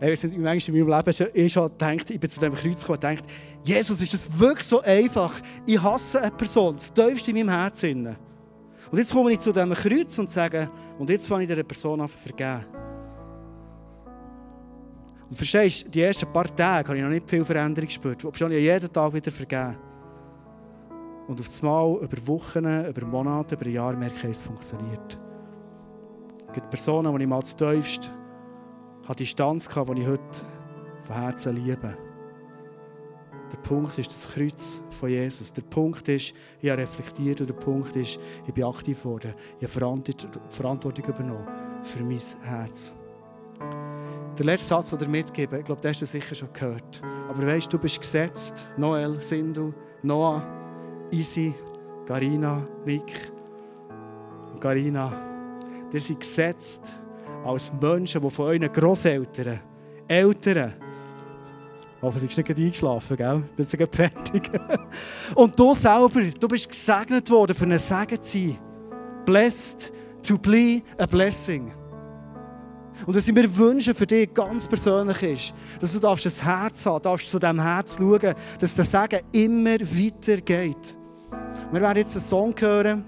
Ich 0.01 0.09
weiß 0.09 0.25
in 0.25 0.43
meinem 0.43 0.59
Leben 0.59 1.13
schon, 1.13 1.29
ich 1.33 1.53
schon 1.53 1.71
gedacht, 1.71 2.11
ich 2.11 2.21
bin 2.21 2.29
zu 2.29 2.41
diesem 2.41 2.55
Kreuz 2.55 2.81
gekommen 2.81 2.97
und 2.97 3.01
gedacht, 3.01 3.25
Jesus, 3.63 4.01
ist 4.01 4.13
das 4.13 4.39
wirklich 4.39 4.67
so 4.67 4.81
einfach? 4.83 5.41
Ich 5.65 5.81
hasse 5.83 6.21
eine 6.21 6.31
Person, 6.31 6.75
das 6.75 6.93
tiefste 6.93 7.31
in 7.31 7.39
meinem 7.39 7.49
Herzen. 7.49 8.17
Und 8.91 8.99
jetzt 8.99 9.13
komme 9.13 9.33
ich 9.33 9.39
zu 9.39 9.53
diesem 9.53 9.73
Kreuz 9.73 10.19
und 10.19 10.29
sage, 10.29 10.69
und 10.99 11.09
jetzt 11.09 11.27
fange 11.27 11.45
ich 11.45 11.49
dieser 11.49 11.63
Person 11.63 12.01
an 12.01 12.09
zu 12.09 12.19
vergeben. 12.19 12.67
Und 15.31 15.37
verstehst 15.37 15.87
du, 15.87 15.91
die 15.91 16.03
ersten 16.03 16.31
paar 16.31 16.55
Tage 16.55 16.89
habe 16.89 16.99
ich 16.99 17.03
noch 17.03 17.11
nicht 17.11 17.31
viel 17.31 17.45
Veränderung 17.45 17.89
gespürt. 17.89 18.25
Aber 18.25 18.37
schon 18.37 18.53
jeden 18.53 18.93
Tag 18.93 19.15
wieder 19.15 19.31
vergeben. 19.31 19.77
Und 21.27 21.41
auf 21.41 21.63
einmal, 21.63 21.99
über 22.03 22.27
Wochen, 22.27 22.65
über 22.65 23.07
Monate, 23.07 23.55
über 23.55 23.69
Jahre 23.69 23.97
merke 23.97 24.17
ich, 24.17 24.25
es 24.25 24.43
funktioniert. 24.43 25.19
Es 26.49 26.53
gibt 26.53 26.71
Personen, 26.71 27.17
die 27.17 27.23
ich 27.23 27.29
mal 27.29 27.43
zu 27.43 27.57
tiefst 27.57 28.13
hatte 29.09 29.23
Distanz 29.23 29.69
hatte, 29.75 29.95
die 29.95 30.03
ich 30.03 30.09
heute 30.09 30.47
von 31.03 31.17
Herzen 31.17 31.57
liebe. 31.57 31.97
Der 33.53 33.59
Punkt 33.59 33.99
ist 33.99 34.11
das 34.11 34.29
Kreuz 34.29 34.83
von 34.91 35.09
Jesus. 35.11 35.53
Der 35.53 35.63
Punkt 35.63 36.09
ist, 36.09 36.33
ich 36.61 36.71
habe 36.71 36.83
reflektiert 36.83 37.41
und 37.41 37.49
der 37.49 37.55
Punkt 37.55 37.95
ist, 37.95 38.19
ich 38.47 38.55
bin 38.55 38.65
aktiv 38.65 39.03
geworden. 39.03 39.35
Ich 39.61 39.77
habe 39.77 40.07
Verantwortung 40.49 41.05
übernommen 41.05 41.47
für 41.83 42.03
mein 42.03 42.21
Herz. 42.43 42.93
Der 44.39 44.47
letzte 44.47 44.69
Satz, 44.69 44.91
den 44.91 45.01
ich 45.03 45.09
mitgebe, 45.09 45.59
ich 45.59 45.65
glaube, 45.65 45.81
den 45.81 45.91
hast 45.91 46.01
du 46.01 46.07
sicher 46.07 46.35
schon 46.35 46.53
gehört. 46.53 47.03
Aber 47.29 47.47
weißt 47.47 47.73
du 47.73 47.79
bist 47.79 48.01
gesetzt. 48.01 48.69
Noel, 48.77 49.21
Sindu, 49.21 49.73
Noah, 50.03 50.43
Isi, 51.11 51.55
Garina, 52.07 52.65
Nick, 52.85 53.33
Garina. 54.61 55.13
Ihr 55.93 56.01
seid 56.01 56.21
gesetzt 56.21 56.93
als 57.45 57.73
Menschen, 57.81 58.21
die 58.21 58.31
von 58.31 58.47
euren 58.47 58.73
Großeltern, 58.73 59.61
Eltern, 60.09 60.75
sie 62.13 62.27
ist 62.27 62.37
nicht 62.37 62.51
eingeschlafen, 62.51 63.17
gell? 63.17 63.43
Bin 63.57 63.65
sie 63.65 63.77
fertig. 63.77 64.51
Und 65.35 65.59
du 65.59 65.75
selber, 65.75 66.21
du 66.39 66.49
bist 66.49 66.69
gesegnet 66.69 67.31
worden, 67.31 67.55
für 67.55 67.65
einen 67.65 67.79
Segen 67.79 68.21
zu 68.21 68.39
sein. 68.39 68.59
Blessed 69.25 69.93
to 70.23 70.37
be 70.39 70.83
a 70.99 71.07
blessing. 71.07 71.73
Und 73.07 73.17
was 73.17 73.27
ich 73.27 73.35
mir 73.35 73.57
wünsche 73.57 73.95
für 73.95 74.07
dich 74.07 74.33
ganz 74.33 74.67
persönlich 74.67 75.23
ist, 75.23 75.55
dass 75.81 75.93
du 75.93 75.99
darfst 75.99 76.27
das 76.27 76.43
Herz 76.43 76.87
haben, 76.87 77.03
darfst 77.03 77.29
zu 77.29 77.39
diesem 77.39 77.61
Herz 77.61 77.97
schauen, 77.99 78.35
dass 78.59 78.75
der 78.75 78.85
Segen 78.85 79.21
immer 79.33 79.81
weitergeht. 79.81 80.97
Wir 81.73 81.81
werden 81.81 81.99
jetzt 81.99 82.15
einen 82.15 82.25
Song 82.25 82.55
hören. 82.59 83.05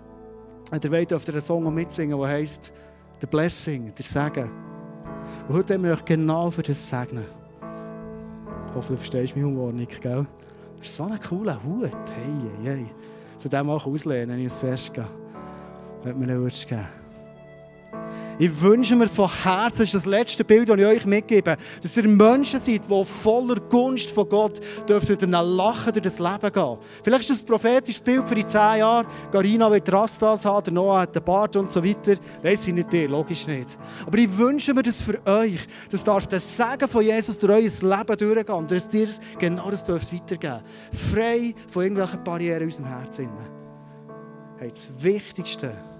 Und 0.70 0.84
ihr 0.84 0.90
wollt 0.90 1.12
auf 1.12 1.24
der 1.24 1.40
Song 1.40 1.72
mitsingen, 1.72 2.18
der 2.18 2.28
heisst 2.28 2.72
The 3.20 3.26
Blessing, 3.26 3.94
der 3.94 4.04
Segen. 4.04 4.50
Und 5.48 5.54
heute 5.54 5.74
haben 5.74 5.84
wir 5.84 5.92
euch 5.92 6.04
genau 6.04 6.50
für 6.50 6.62
das 6.62 6.88
segnen. 6.88 7.24
Ich 8.68 8.74
hoffe, 8.74 8.92
du 8.92 8.96
verstehst 8.96 9.36
meinen 9.36 9.46
Humor 9.46 9.72
nicht, 9.72 10.00
gell? 10.00 10.26
Das 10.78 10.88
ist 10.88 10.96
so 10.96 11.04
ein 11.04 11.20
cooler 11.20 11.62
Hut. 11.62 11.90
Hey, 12.14 12.34
hey, 12.64 12.76
hey. 12.76 12.86
Zu 13.38 13.48
dem 13.48 13.70
auch 13.70 13.86
auslehnen, 13.86 14.30
wenn 14.30 14.40
ich 14.40 14.46
es 14.46 14.56
festgehe. 14.56 15.06
Wenn 16.02 16.12
du 16.12 16.18
mir 16.18 16.32
einen 16.32 16.42
würdest 16.42 16.66
geben. 16.66 17.05
Ich 18.38 18.60
wünsche 18.60 18.94
mir 18.96 19.06
von 19.06 19.30
Herzen, 19.32 19.78
das 19.78 19.88
ist 19.88 19.94
das 19.94 20.04
letzte 20.04 20.44
Bild, 20.44 20.68
das 20.68 20.76
ich 20.78 20.84
euch 20.84 21.06
mitgebe, 21.06 21.56
dass 21.82 21.96
ihr 21.96 22.06
Menschen 22.06 22.58
seid, 22.58 22.82
die 22.84 23.04
voller 23.04 23.54
Gunst 23.54 24.10
von 24.10 24.28
Gott 24.28 24.60
dürft 24.86 25.08
durch 25.08 25.22
ein 25.22 25.30
Lachen 25.30 25.92
durch 25.94 26.02
das 26.02 26.18
Leben 26.18 26.52
gehen. 26.52 26.76
Vielleicht 27.02 27.22
ist 27.22 27.30
das 27.30 27.40
ein 27.40 27.46
prophetisches 27.46 28.02
Bild 28.02 28.28
für 28.28 28.34
die 28.34 28.44
zehn 28.44 28.80
Jahre. 28.80 29.06
Garina 29.32 29.70
wird 29.70 29.90
Rastas 29.90 30.44
haben, 30.44 30.64
der 30.64 30.72
Noah 30.74 31.00
hat 31.00 31.16
den 31.16 31.24
Bart 31.24 31.56
und 31.56 31.72
so 31.72 31.82
weiter. 31.82 32.16
Weiss 32.42 32.68
ich 32.68 32.74
nicht 32.74 32.92
dir, 32.92 33.08
logisch 33.08 33.46
nicht. 33.46 33.78
Aber 34.06 34.18
ich 34.18 34.36
wünsche 34.36 34.74
mir 34.74 34.82
das 34.82 35.00
für 35.00 35.18
euch. 35.26 35.66
Das 35.90 36.04
darf 36.04 36.26
das 36.26 36.58
Segen 36.58 36.88
von 36.88 37.02
Jesus 37.02 37.38
durch 37.38 37.52
euer 37.54 37.96
Leben 37.96 38.16
durchgehen. 38.18 38.54
Und 38.54 38.70
dass 38.70 38.92
ihr 38.92 39.08
genau 39.38 39.70
das 39.70 39.82
dürft 39.82 40.12
weitergeben 40.12 40.60
Frei 41.10 41.54
von 41.68 41.84
irgendwelchen 41.84 42.22
Barrieren 42.22 42.58
in 42.58 42.64
unserem 42.64 42.86
Herzen. 42.86 43.30
Hey, 44.58 44.68
das 44.68 44.90
Wichtigste 45.00 45.95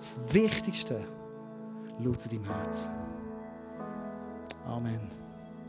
das 0.00 0.14
Wichtigste, 0.32 1.04
schau 2.02 2.12
zu 2.12 2.30
deinem 2.30 2.46
Herz. 2.46 2.88
Amen. 4.64 5.19